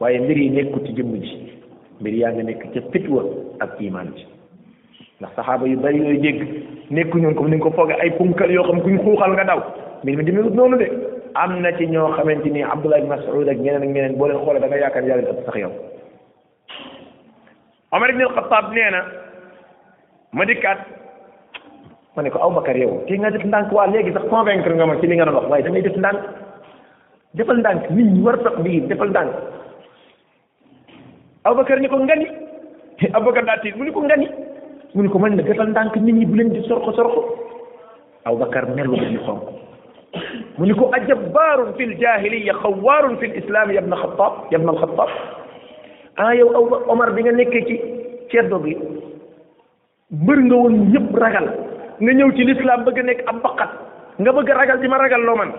[0.00, 1.38] waaye mbir yi nekkul ci jëmm ji
[2.00, 3.22] mbir yaa nga nekk ca fitwa
[3.60, 4.26] ak imaan ji
[5.20, 6.42] ndax saxaaba yu bari yooyu jégg
[6.90, 9.60] nekku ñoon ko ni nga ko foogee ay punkal yoo xam kuñ xuuxal nga daw
[10.02, 14.16] mbir mi am na ci ñoo xamante ni Abdullah ibn Mas'ud ak ñeneen ak ñeneen
[14.16, 15.72] boo leen xoolee da nga yaakaar yaa leen ëpp sax yow
[17.90, 19.00] Omar ibn al-Khattab nee na
[20.32, 20.78] ma dikkaat
[22.16, 24.86] ma ne ko aw Bakar yow kii nga def ndànk waa léegi sax convaincre nga
[24.86, 26.20] ma ci li nga doon wax waaye da ngay def ndànk
[27.34, 29.34] defal ndànk nit ñi war sax bii defal ndànk
[31.44, 32.26] aw Bakar ni ko ngani
[33.10, 34.30] aw Bakar daa tiit mu ni ko ngani
[34.94, 37.22] mu ni ko man na defal ndànk nit ñi bu leen di sorxo sorxo
[38.22, 39.63] aw Bakar melu ba ñu xonk
[40.58, 45.08] mu ni ko ajabbaarun fi ljahiliya xawaarun fi lislaam ya bna xataab ya bna alxataab
[46.24, 47.76] ah yow aw Omar bi nga nekkee ci
[48.30, 48.74] ceddo gi
[50.20, 51.46] mbër nga woon ñëpp ragal
[52.00, 53.70] nga ñëw ci lislaam bëgg a nekk ab baqat
[54.20, 55.50] nga bëgg ragal di ma ragal looman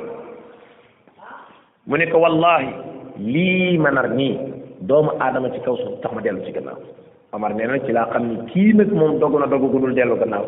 [1.88, 2.72] mu ne ko wallahi
[3.20, 4.38] lii ma nar nii
[4.88, 6.80] doomu aadama ci kaw suuf tax ma dellu ci gannaaw
[7.36, 10.16] Omar nee na ci laa xam ni kii nag moom dogu na dogu gudul dellu
[10.16, 10.46] gannaaw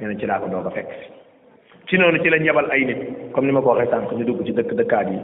[0.00, 1.19] nee na ci laa ko doog a fekk
[1.90, 3.02] ci noonu ci la yebal ay nit
[3.34, 5.18] comme ni ma ko waxee sànq ñu dugg ci dëkk dëkkaat yi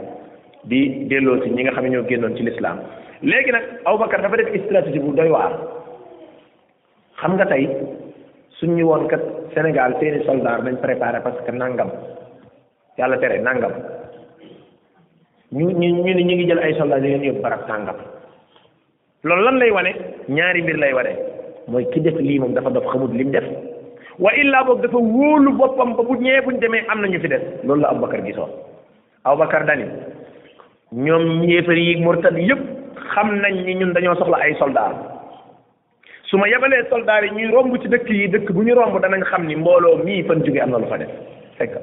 [0.67, 2.81] di delloo ñi nga xam ne ñoo génnoon ci lislaam
[3.23, 5.53] léegi nag Aboubacar dafa def stratégie bu doy waar
[7.23, 7.63] nga tey
[8.59, 9.23] suñ ñu woon kat
[9.55, 11.87] Sénégal seeni soldat nañ préparé parce que nangam
[12.97, 13.71] yàlla tere nangam
[15.53, 17.95] ñu ñu ñu ne ñu ngi jël ay soldat di leen yóbbu barab nangam
[19.23, 19.91] loolu lan lay wane
[20.27, 21.13] ñaari mbir lay wane
[21.67, 23.47] mooy ki def lii moom dafa dof xamut lim def.
[24.19, 27.27] waa illaa boog dafa wóolu boppam ba bu ñëwee buñ demee am na ñu fi
[27.29, 28.49] des loolu la Aboubacar gisoon
[29.25, 29.85] Aboubacar dani
[30.91, 32.59] ñoom yéefar yi murtad yépp
[33.13, 34.93] xam nañ ni ñun dañoo soxla ay soldaar
[36.23, 39.21] su ma yebalee soldaar yi ñuy romb ci dëkk yi dëkk bu ñu romb danañ
[39.29, 41.11] xam ni mbooloo mii fan jógee am na lu fa def
[41.59, 41.77] fekk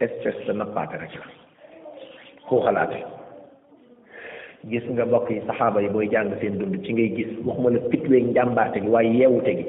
[0.00, 1.28] espèce de nappaate rek la
[2.48, 3.04] ku xalaate
[4.70, 7.80] gis nga mbokk yi saxaaba yi booy jàng seen dund ci ngay gis waxuma la
[7.90, 9.64] pitweeg njàmbaarte gi waaye yeewute gi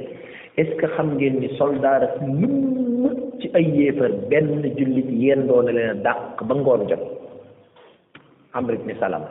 [0.58, 3.08] est-ce que xam ngeen ni soldaar ak lëmm
[3.42, 7.04] ci ay yéefar benn jullit yéen doon leen dàq ba ngoon jot
[8.54, 9.28] Amr ibn Salama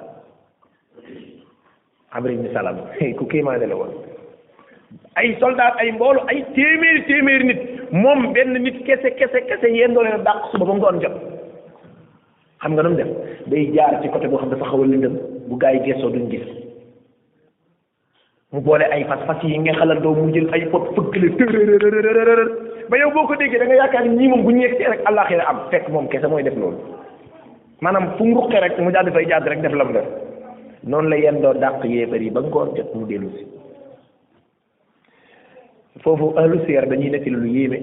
[2.12, 2.82] Amr ibn Salama
[3.18, 3.90] ku kéemaane la woon
[5.16, 9.94] ay soldaar ay mboolu ay téeméeri téeméeri nit moom benn nit kese kese kese yéen
[9.94, 11.16] doon leen dàq suba ba ngoon jot
[12.62, 13.10] xam nga nu mu def
[13.46, 15.16] day jaar ci côté boo xam dafa xaw a lëndëm
[15.48, 16.65] bu gaa yi gëstoo duñ gis.
[18.52, 22.50] mu boole ay fas-fas yi nga xalandoo mu jël ay pot fëkkale tërërërërërër
[22.90, 25.02] ba yow boo ko déggee da yaakaar ni ñii moom bu ñu yegg see rek
[25.06, 26.78] àllaaxira am fekk moom kese mooy def loolu
[27.82, 30.06] maanaam fu mu ruqee rek mu daal di fay jàdd rek def la mu def
[30.86, 33.44] noonu la yendoo dàq yéefar yi ba ngoon jot mu dellu si
[36.06, 37.78] foofu ahlu siyar dañuy nekk lu yéeme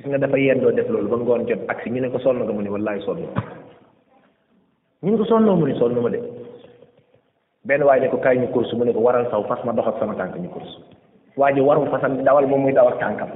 [0.00, 2.40] gis nga dafa yendoo def loolu ba ngoon jot ak si ñu ne ko sonn
[2.40, 3.20] nga mu ne wallaay sonn
[5.02, 6.41] ñu ne ko sonnoo mu ne sonn ma de
[7.64, 9.86] benn waaye ne ko kaay ñu course mu ne ko waral saw fas ma dox
[9.86, 10.80] ak sama tànk ñu course
[11.36, 13.28] waa ji warul fasam dawal moom muy daw ak tànkam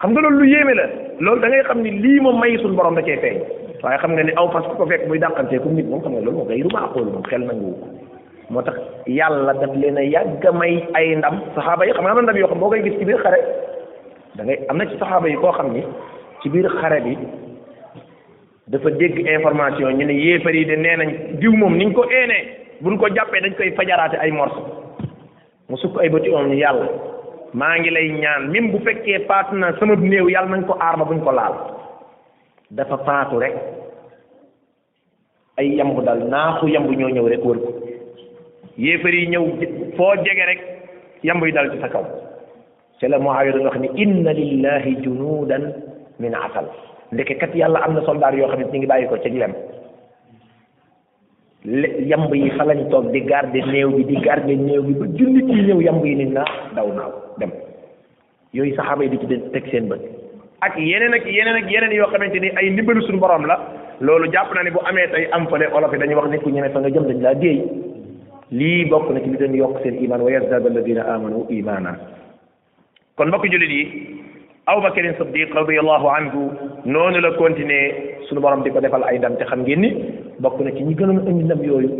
[0.00, 0.86] xam nga loolu lu yéeme la
[1.20, 3.38] loolu da ngay xam ni lii moom maysul suñ da cee feeñ
[3.82, 6.12] waaye xam nga ni aw fas ku ko fekk muy dàqantee comme nit moom xam
[6.12, 7.74] nga loolu moom gayru maaquul moom xel nanguwu
[8.50, 12.16] moo tax yàlla daf leen a yàgg may ay ndam saxaaba yi xam nga am
[12.16, 13.40] na ndam yoo xam boo koy gis ci biir xare
[14.36, 15.84] da ngay am na ci saxaaba yi koo xam ni
[16.40, 17.14] ci biir xare bi
[18.68, 21.10] dafa dégg information ñu ne yéefar de nee nañ
[21.40, 22.42] diw moom niñ ko eenee
[22.80, 24.60] buñ ko jàppee dañ koy fajaraate ay morso
[25.68, 26.88] mu sukk ay bëti on ñu yàlla
[27.52, 30.96] maa ngi lay ñaan même bu fekkee faatu na sama néew yàlla nañ ko aar
[30.96, 31.54] ba buñ ko laal
[32.70, 33.54] dafa faatu rek
[35.58, 37.68] ay yamb dal naaxu yamb ñoo ñëw rek wër ko
[38.78, 39.44] yéefar ñëw
[39.96, 40.60] foo jege rek
[41.22, 42.04] yamb yi dal ci sa kaw
[43.00, 45.72] c'est la Muawiya doon wax ni inna lillahi junuudan
[46.20, 46.70] min asal
[47.14, 49.54] ndeke kat yàlla am na soldaar yoo xam ne ñu ngi bàyyi ko ci lem
[52.10, 55.46] yamb yi fa lañu toog di garde néew bi di garde néew bi ba jullit
[55.48, 56.44] yi ñëw yamb yi nit na
[56.74, 57.50] daw naaw dem
[58.52, 60.02] yooyu saxaaba yi di ci de teg seen bët
[60.66, 63.56] ak yeneen ak yeneen ak yeneen yoo xamante ni ay ndimbalu suñu borom la
[64.00, 66.50] loolu jàpp na ne bu amee tey am fële olof yi dañuy wax ne ku
[66.72, 67.62] fa nga jëm dañ laa déey
[68.50, 71.96] lii bokk na ci li doon yokk seen iman wa yazdada alladina amanu imanan
[73.16, 73.84] kon mbokk jullit yi
[74.68, 76.40] aboubacarin siddiq radiallahu anhu
[76.94, 77.88] noonu la continuer
[78.28, 79.90] suñu borom di ko defal ay ndam te xam ngeen ni
[80.42, 81.90] bokk na ci ñi gënoon indi ndam yooyu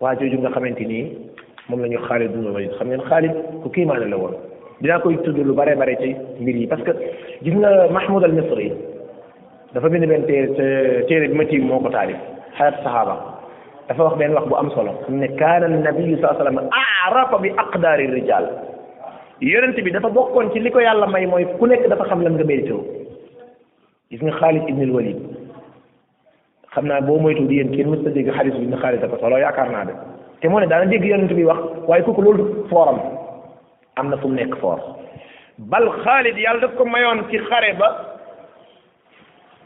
[0.00, 1.02] waa jooju nga xamante nii
[1.68, 2.46] moom la ñu Xaalid ibn
[2.78, 4.34] xam ngeen Xaalid ku kiimaane la woon
[4.80, 6.94] dinaa koy tudd lu bare bare ci mbir yi parce que
[7.42, 8.70] gis nga Mahmoud al Misri
[9.74, 10.54] dafa bind benn téere
[11.08, 12.18] téere bi ma tiim moo ko taalif
[12.56, 13.16] xayat sahaaba
[13.88, 18.06] dafa wax benn wax bu am solo ne kaana nabiyu saa sallam bi bi aqdaari
[18.18, 18.46] rijal
[19.40, 22.30] yonent bi dafa bokkoon ci li ko yàlla may mooy ku nekk dafa xam la
[22.30, 22.74] nga mérité
[24.10, 25.18] gis nga Xaalid ibnul Walid
[26.74, 29.16] xam naa boo moytu di yéen kenn mës ta dégg xadis bi ne Xaalid dafa
[29.20, 29.92] solo yaakaar naa de
[30.40, 31.58] te moo ne daana dégg yonent bi wax
[31.88, 32.98] waaye kooku loolu fooram
[33.96, 34.78] am na fu mu nekk foor
[35.58, 38.18] bal Xaalid yàlla daf ko mayoon ci xare ba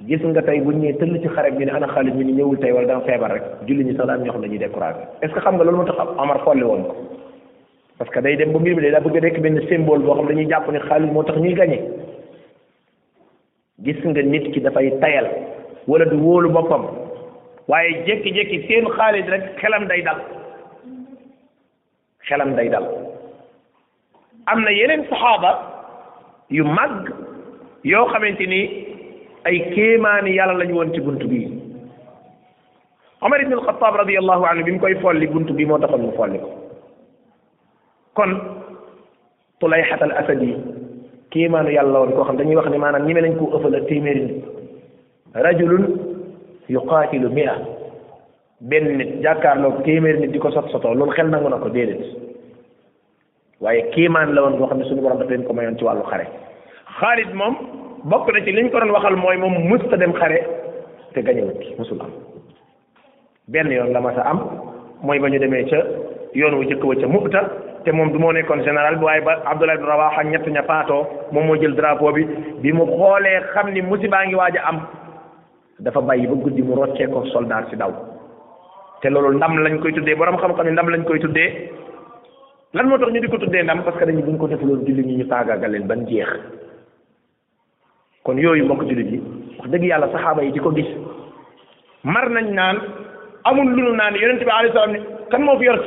[0.05, 2.33] gis nga tey bu ñu nee tëll ci xare bi ne ana Xaalid ñu ne
[2.33, 5.01] ñëwul tey wala dama feebar rek julli ñi sax daan ñoo xam ne dañuy découragé
[5.23, 6.93] est ce tax Omar woon ko
[8.03, 10.17] parce que day dem ba mi bi day daa bëgg a nekk benn symbole boo
[10.19, 11.77] xam dañuy jàpp ne xaalis moo tax ñuy gañe
[13.87, 15.27] gis nga nit ki dafay tayal
[15.87, 16.83] wala du wóolu boppam
[17.69, 20.19] waaye jékki-jékki seen xaalis rek xelam day dal
[22.27, 22.87] xelam day dal
[24.47, 25.53] am na yeneen saxaaba
[26.59, 27.07] yu mag
[27.85, 28.61] yoo xamante ni
[29.45, 31.45] ay kéemaani yàlla lañu woon ci bunt bi
[33.23, 36.51] Omar ibn al-Khattab radiyallahu anhu koy folli bunt bi moo taxoon mu folli ko
[38.17, 38.31] kon
[39.61, 40.55] tulayxatal asad yi
[41.31, 43.81] kiimaanu yàlla woon koo xam dañuy wax ne maanaam ñi me nañ koo ëppal a
[43.81, 44.45] téeméeri nit
[45.35, 45.85] rajulun
[46.69, 47.55] yuqaatilu mia
[48.61, 52.05] benn nit jàkkaarloog téeméeri nit di ko sot sotoo loolu xel na ko déedéet
[53.61, 56.05] waaye kiimaan la woon boo xam ne suñu borom daf leen ko mayoon ci wàllu
[56.11, 56.27] xare
[57.01, 57.57] Xaalid moom
[58.05, 60.39] bokk na ci liñ ko doon waxal mooy moom musta dem xare
[61.15, 62.11] te gañewut musul am
[63.49, 64.39] benn yoon la ma sa am
[65.03, 65.79] mooy ba ñu demee ca
[66.35, 69.35] yoon wu jëkk wa ca Mu'ta te moom du moo nekkoon général bi waaye ba
[69.53, 72.25] Abdoulaye ibn Rawaha ñett ña faatoo moom moo jël drapeau bi
[72.63, 74.81] bi mu xoolee xam ni musibaa ngi waaj a am
[75.79, 77.91] dafa bàyyi ba guddi mu roccee ko soldat si daw
[79.03, 81.71] te loolu ndam lañ koy tuddee borom xam-xam ni ndam lañ koy tuddee
[82.75, 84.85] lan moo tax ñu di ko tuddee ndam parce que bu buñ ko def loolu
[84.87, 86.29] julli ñu ñu faagaagal leen ban jeex
[88.23, 89.23] kon yooyu mbokk jullit yi
[89.69, 90.89] dëgg yàlla saxaaba yi di ko gis
[92.05, 92.79] mar nañ naan
[93.45, 95.81] amul lu nu naan yonent bi alayhi salaam ne kan moo fi yor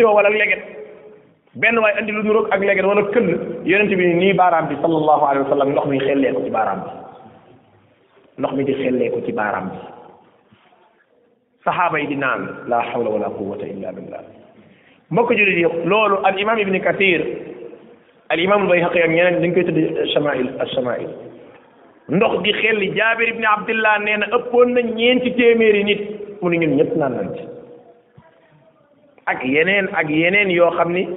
[1.56, 3.28] ben way andi lu ñu rok ak léegi wala keul
[3.64, 6.90] yonent bi ni baram bi sallallahu alaihi wasallam ndox mi xelle ko ci baram bi
[8.38, 9.78] ndox mi di xelle ko ci baram bi
[11.64, 14.24] sahaba yi di nan la hawla wala quwwata illa billah
[15.10, 17.24] mako jëri yëpp lolu al imam ibn kathir
[18.30, 21.08] al imam bayhaqi ak ñeneen dañ koy tuddi shamail al shamail
[22.10, 26.02] ndox di xelle jabir ibn abdullah neena eppon na ëppoon ci ñeenti nit
[26.42, 27.48] mu ñun ñëpp nan nañ ci
[29.26, 31.08] ak yenen ak yenen yo xamni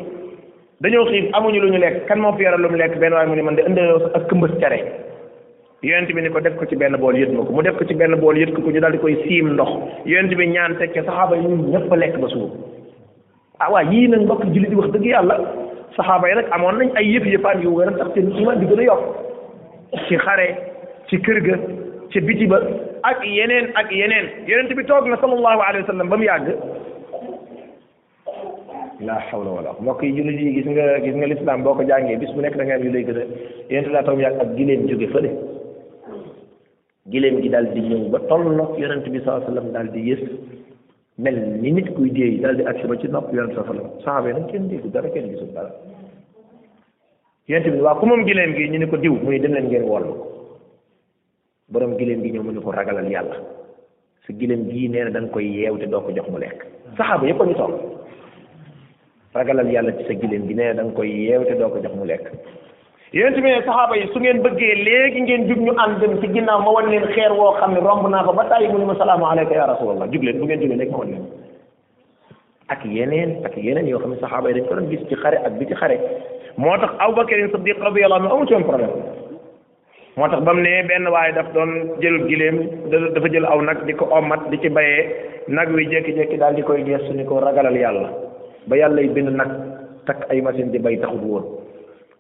[0.81, 3.27] dañoo xiif amuñu lu ñu lekk kan moo fi yore lu mu lekk benn waaye
[3.27, 4.79] mu ne man de indiloo ak këmbës cere
[5.83, 7.85] yonent bi ni ko def ko ci benn bool yët ma ko mu def ko
[7.85, 9.71] ci benn bool yët ko ko ñu daal di koy siim ndox
[10.07, 12.51] yonent bi ñaan teg ca saxaaba yi ñun ñëpp a lekk ba suur
[13.59, 15.37] ah waa yii nag mbokk jullit di wax dëgg yàlla
[15.97, 18.67] saxaaba yi nag amoon nañ ay yëpp yëf yëfaan yu wéran tax seen iman di
[18.71, 19.03] gën a yokk
[20.07, 20.47] ci xare
[21.11, 21.57] ci kër ga
[22.13, 22.63] ci biti ba
[23.03, 26.55] ak yeneen ak yeneen yonent bi toog na sallallahu alayhi wa sallam ba mu yàgg
[29.01, 32.17] la hawla wala mbokk yi jullit yi gis nga gis nga lislaam boo ko jàngee
[32.19, 33.25] bis bu nekk da nga am yu lay gën a
[33.71, 35.31] yonente daa tam yàgg ak giléem jóge fële
[37.07, 40.23] giléem gi daal di ñëw ba tolloog yonent bi saa sallam daal di yës
[41.19, 42.57] ni kuy déey daal
[43.01, 45.71] ci nopp yonent saa sallam saxaaba nag kenn déggu dara kenn gisul dara
[47.49, 48.35] yonent bi waa ku moom ñu
[48.79, 50.13] ne ko diw mu ne leen ngeen wollu
[51.73, 53.37] ko gi ñëw mu ne ko ragalal yàlla
[54.27, 57.55] su giléem gii nee koy yeew te doo jox mu lekk saxaaba yëpp a ngi
[59.35, 62.05] ragalal yàlla ci sa gileem gi ne da nga koy yeew doo ko jox mu
[62.07, 62.31] lekk
[63.13, 66.61] yéen ne saxaaba yi su ngeen bëggee léegi ngeen jug ñu ànd dem ci ginnaaw
[66.63, 68.95] ma wan leen xeer woo xam ne romb naa ko ba tàyyi mu ne ma
[68.97, 71.27] salaamaaleyka ya rasulallah jug leen bu ngeen jógee léegi ma wan leen
[72.69, 75.37] ak yeneen ak yeneen yoo xam ne saxaaba yi dañ ko doon gis ci xare
[75.45, 75.99] ak bi ci xare
[76.57, 78.97] moo tax Abubakar Siddiq radiyallahu anhu amu ci woon problème
[80.17, 82.63] moo tax ba mu ne benn waaye daf doon jël gileem
[83.15, 86.63] dafa jël aw nag di ko omat di ci bayee nag wi jékki-jékki daal di
[86.63, 88.28] koy geestu ni ko ragalal yàlla
[88.67, 89.51] ba yàlla yi bind nag
[90.07, 91.45] takk ay machine di bay taxut woon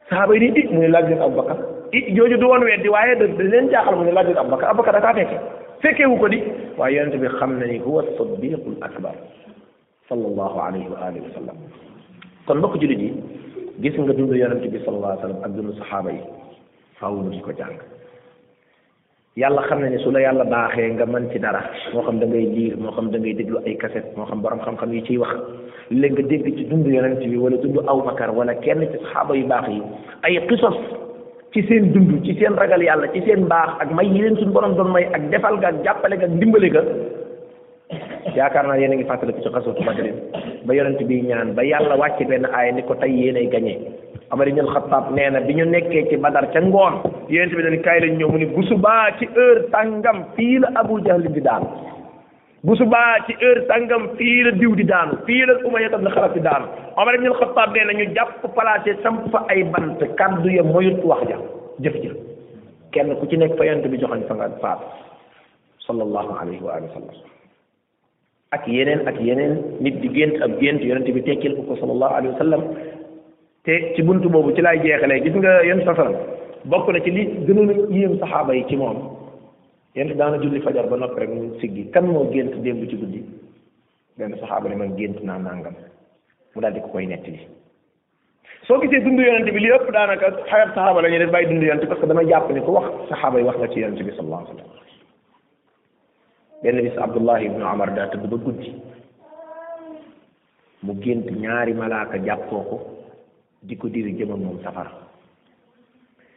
[0.09, 1.59] saxaaba yi di i mu ne laaj leen Abubakar
[1.93, 5.01] i jooju du weddi waaye da leen jaaxal mu ne laaj leen Abubakar Abubakar da
[5.01, 5.37] kaa fekke
[5.83, 6.43] fekkee wu ko di
[6.79, 9.15] waaye yonent bi xam na ni huwa sadiqul akbar
[10.09, 11.57] sallallahu alayhi wa alihi wa sallam
[12.47, 13.13] kon mbokk jullit yi
[13.81, 16.21] gis nga dund yonent bi sallallahu alayhi wa sallam ak dund saxaaba yi
[17.01, 17.77] faaw ñu di ko jàng
[19.39, 21.61] yàlla xam na ne su la yàlla baaxee nga man ci dara
[21.95, 24.93] moo xam da ngay diir moo xam dangay ngay ay kaset moo xam borom xam-xam
[24.93, 25.31] yi ciy wax
[25.91, 29.37] léegi nga dégg ci dund yonent bi wala dund aw bakar wala kenn ci saxaaba
[29.37, 29.81] yu baax yi
[30.27, 30.77] ay xisos
[31.53, 34.53] ci seen dund ci seen ragal yàlla ci seen baax ak may yi leen suñu
[34.53, 36.83] borom doon may ak defal ga ak jàppale ga ak ndimbale ga
[38.35, 40.17] yaakaar naa yéen a ngi fàttaliku ci xasatu Badrin
[40.67, 43.79] ba yonent bi ñaan ba yàlla wàcce benn aaya ni ko tey yéenay gañee
[44.31, 47.01] Amar ibn Xattaab nee na bi ñu nekkee ci Badar ca ngoon
[47.33, 50.69] yonent bi dañ kaay lañ ñëw mu ni bu subaa ci heure tàngam fii la
[50.85, 51.65] Abu Jahl di daanu
[52.61, 56.33] bu subaa ci heure tàngam fii la diw di daanu fii la Umayya ibn Xalaf
[56.35, 56.67] di daanu
[56.97, 58.69] Amar ibn Xattaab nee na ñu jàpp wax
[61.29, 61.39] ja
[62.93, 64.85] jëf ku ci nekk bi joxañ fa nga faatu
[65.87, 66.37] sallallahu
[68.51, 72.15] ak yeneen ak yeneen nit di gént ab gént yonent bi tekkil ko ko sallallahu
[72.17, 72.98] alayhi
[73.95, 76.17] ci bunt boobu ci laay jeexalee gis nga yenn sasaram
[76.65, 78.97] bokk na ci li gënoon a yéem saxaaba yi ci moom
[79.95, 83.21] yenn daana julli fajar ba noppi rek mu siggi kan moo gént démb ci guddi
[84.17, 85.75] benn saxaaba ne man gént naa nangam
[86.55, 87.39] mu daal di ko koy nettali
[88.67, 91.63] soo gisee dund yonent bi li yëpp daanaka xayat saxaaba la ñuy def bàyyi dund
[91.63, 94.11] yonent parce que dama jàpp ne ko wax saxaaba yi wax nga ci yonent bi
[94.17, 94.83] sallallahu alayhi wa sallam
[96.63, 98.73] benn bis Abdullah ibnu Amar daa tëdd ba guddi
[100.85, 102.95] mu gént ñaari malaaka jàppoo ko
[103.63, 104.93] di ko diri jëmal moom safara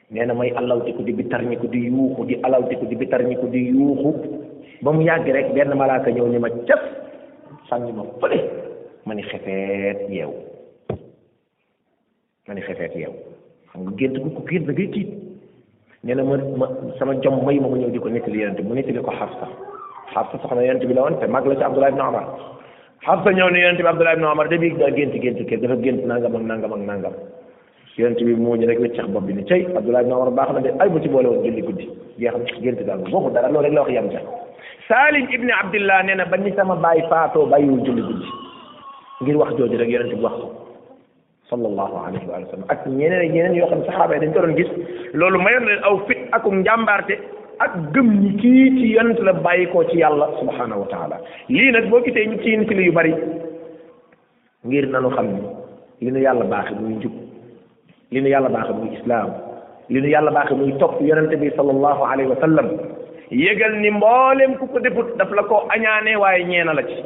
[0.09, 4.09] nee na may alawtiku di bitarñiku di yuuxu di alawtiku di bitarñiku di yuuxu
[4.81, 6.81] ba mu yàgg rek benn malaaka ñëw ni ma cas
[7.69, 8.39] sànni ma fële
[9.05, 10.33] ma ni xefeet yeew
[12.49, 13.13] ma ni xefeet yeew
[13.69, 15.09] xam nga gént ko gént da ngay tiit
[16.03, 16.67] nee na ma ma
[16.97, 19.47] sama jom may ma ñëw di ko nettali yonente mu nettali ko Xafsa
[20.11, 22.25] Xafsa soxna yonente bi la woon te mag la ci Abdullah ibn Umar
[23.01, 25.75] Xafsa ñëw ne yonent bi Abdullah ibn Omar de bii daa gént gént kër dafa
[25.81, 27.13] gént nangam ak nangam ak nangam
[27.97, 30.69] yonent bi muuñ rek wéccax bopp bi ni cay Abdullah ibn Omar baax na de
[30.79, 31.89] ay bu ci boole woon julli guddi
[32.21, 34.19] jeexam gént daal boobu dara loolu rek la wax yam ca
[34.87, 38.25] Salim ibn Abdillah nee na ba sama baay faatoo bàyyiwul julli guddi
[39.21, 40.51] ngir wax jooju rek yonent bi wax ko
[41.49, 44.41] sallallahu alayhi wa sallam ak ñeneen ak ñeneen yoo xam ne saxaaba yi dañ ko
[44.41, 44.69] doon gis
[45.13, 47.17] loolu mayoon leen aw fit akum njàmbaarte
[47.61, 51.71] ak gëm ñi kii ci yonent la bàyyi ko ci yàlla subhanahu wa taala lii
[51.71, 53.13] nag boo gisee ñu tiin ci li yu bari
[54.65, 55.41] ngir nanu xam ni
[56.01, 57.11] li nu yàlla baaxe muy njub
[58.11, 59.29] li nu yàlla baaxe muy islaam
[59.89, 62.67] li nu yàlla baaxe muy topp yonente bi sallallahu alayhi wa sallam
[63.31, 66.97] yëgal ni mbooleem ku ko defut daf la ko añaane waaye ñeena la ci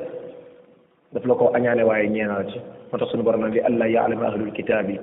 [1.13, 2.59] daf la koo añaane waaye ñeena la ci
[2.91, 4.95] moo tax suñu borom nag li allaa yaalama ahlul kitaabi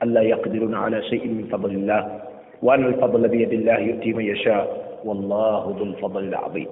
[0.00, 2.04] allaa yaqdiruna ala cheyin min fadlillah
[2.62, 4.68] wa anna al fadla bi yuti man yasha
[5.06, 6.70] wallahu dul fadlil azim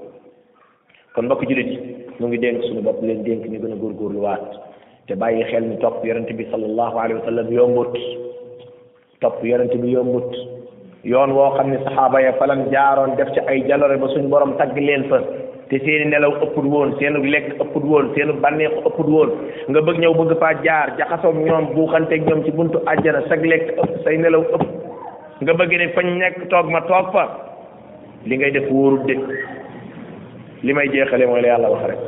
[1.14, 1.78] kon mbokk jullit yi
[2.18, 4.46] mu ngi dénk suñu bopp leen dénk ñu gën a góorgóorluwaat
[5.06, 7.94] te bàyyi xel ni topp yarant bi sallallahu alayhi wa sallam yombut
[9.20, 10.30] topp yonente bi yombut
[11.10, 14.56] yoon woo xam ne saxaaba ya falan jaaroon def ci ay jaloore ba suñ borom
[14.56, 15.18] tagg leen fa
[15.68, 19.30] te seeni nelaw ëpput woon seenu lekk ëpput woon seenu bànneexu ëpput woon
[19.68, 23.66] nga bëgg ñëw bëgg faa jaar jaxasoog ñoom buuxanteeg ñoom ci buntu àjjana sag lekk
[23.80, 24.64] ëpp say nelaw ëpp
[25.42, 27.24] nga bëgg ne fañ nekk toog ma toog fa
[28.26, 29.14] li ngay def wóorut de
[30.64, 32.00] li may jeexale mooy la yàlla wax rek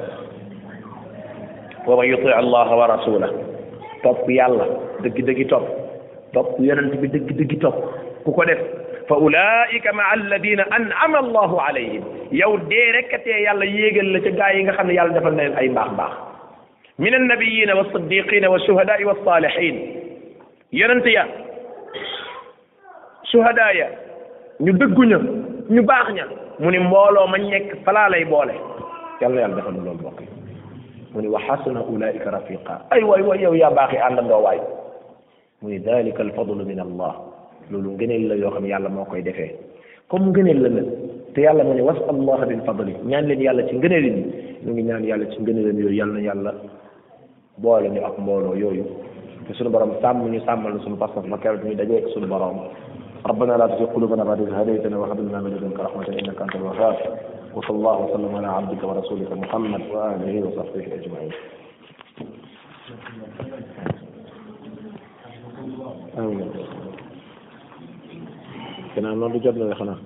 [1.87, 3.31] wa man yuti allaha wa rasulah
[4.03, 4.65] topp yàlla
[5.05, 5.67] dëgg dëggi topp
[6.35, 7.79] topp yonent bi dëgg dëggi topp
[8.25, 8.61] ku ko def
[9.09, 12.03] fa ulaika maa alladina an'ama allahu alayhim
[12.41, 15.43] yow dee rekkatee yàlla yéegal la ca gaa yi nga xam ne yàlla defal na
[15.43, 16.13] leen ay mbaax mbaax
[17.03, 19.77] min annabiyina wa siddiqina wa shuhadaai wa salihin
[20.79, 21.25] yonent ya
[23.31, 23.87] shuhadaa ya
[24.65, 25.21] ñu dëgguña
[25.71, 26.25] ñu baax ña
[26.61, 28.55] mu ni mbooloo ma nekk falaa lay boole
[29.21, 30.21] yàlla yàlla defal na loolu bokk
[31.13, 34.59] mu ni wa xasuna ulaika rafiqa ay waay waay yow yaa baax àndandoo waay
[35.61, 37.15] mu ni dalika alfadlu min allah
[37.71, 39.55] loolu ngëneel la yoo xam yàlla moo koy defee
[40.09, 40.83] comme ngëneel la
[41.35, 44.11] te yàlla mu ne was allah bil fadli ñaan leen yàlla ci ngëneel yi
[44.65, 46.53] ñu ngi ñaan yàlla ci ngëneelam yooyu yàlla na yàlla
[47.59, 48.85] boole ñu ak mbooloo yooyu
[49.47, 52.27] te suñu borom sàmm ñu sàmmal na suñu pas ma keroog ñu dajee ak suñu
[53.27, 57.19] ربنا لا تزغ قلوبنا بعد إذ هديتنا وهب لنا من لدنك رحمة إنك أنت الوهاب
[57.55, 61.33] وصلى الله وسلم على عبدك ورسولك محمد وآله وصحبه أجمعين.
[66.19, 66.51] آمين.
[68.97, 69.99] كنا نقول جبنا يا خنا.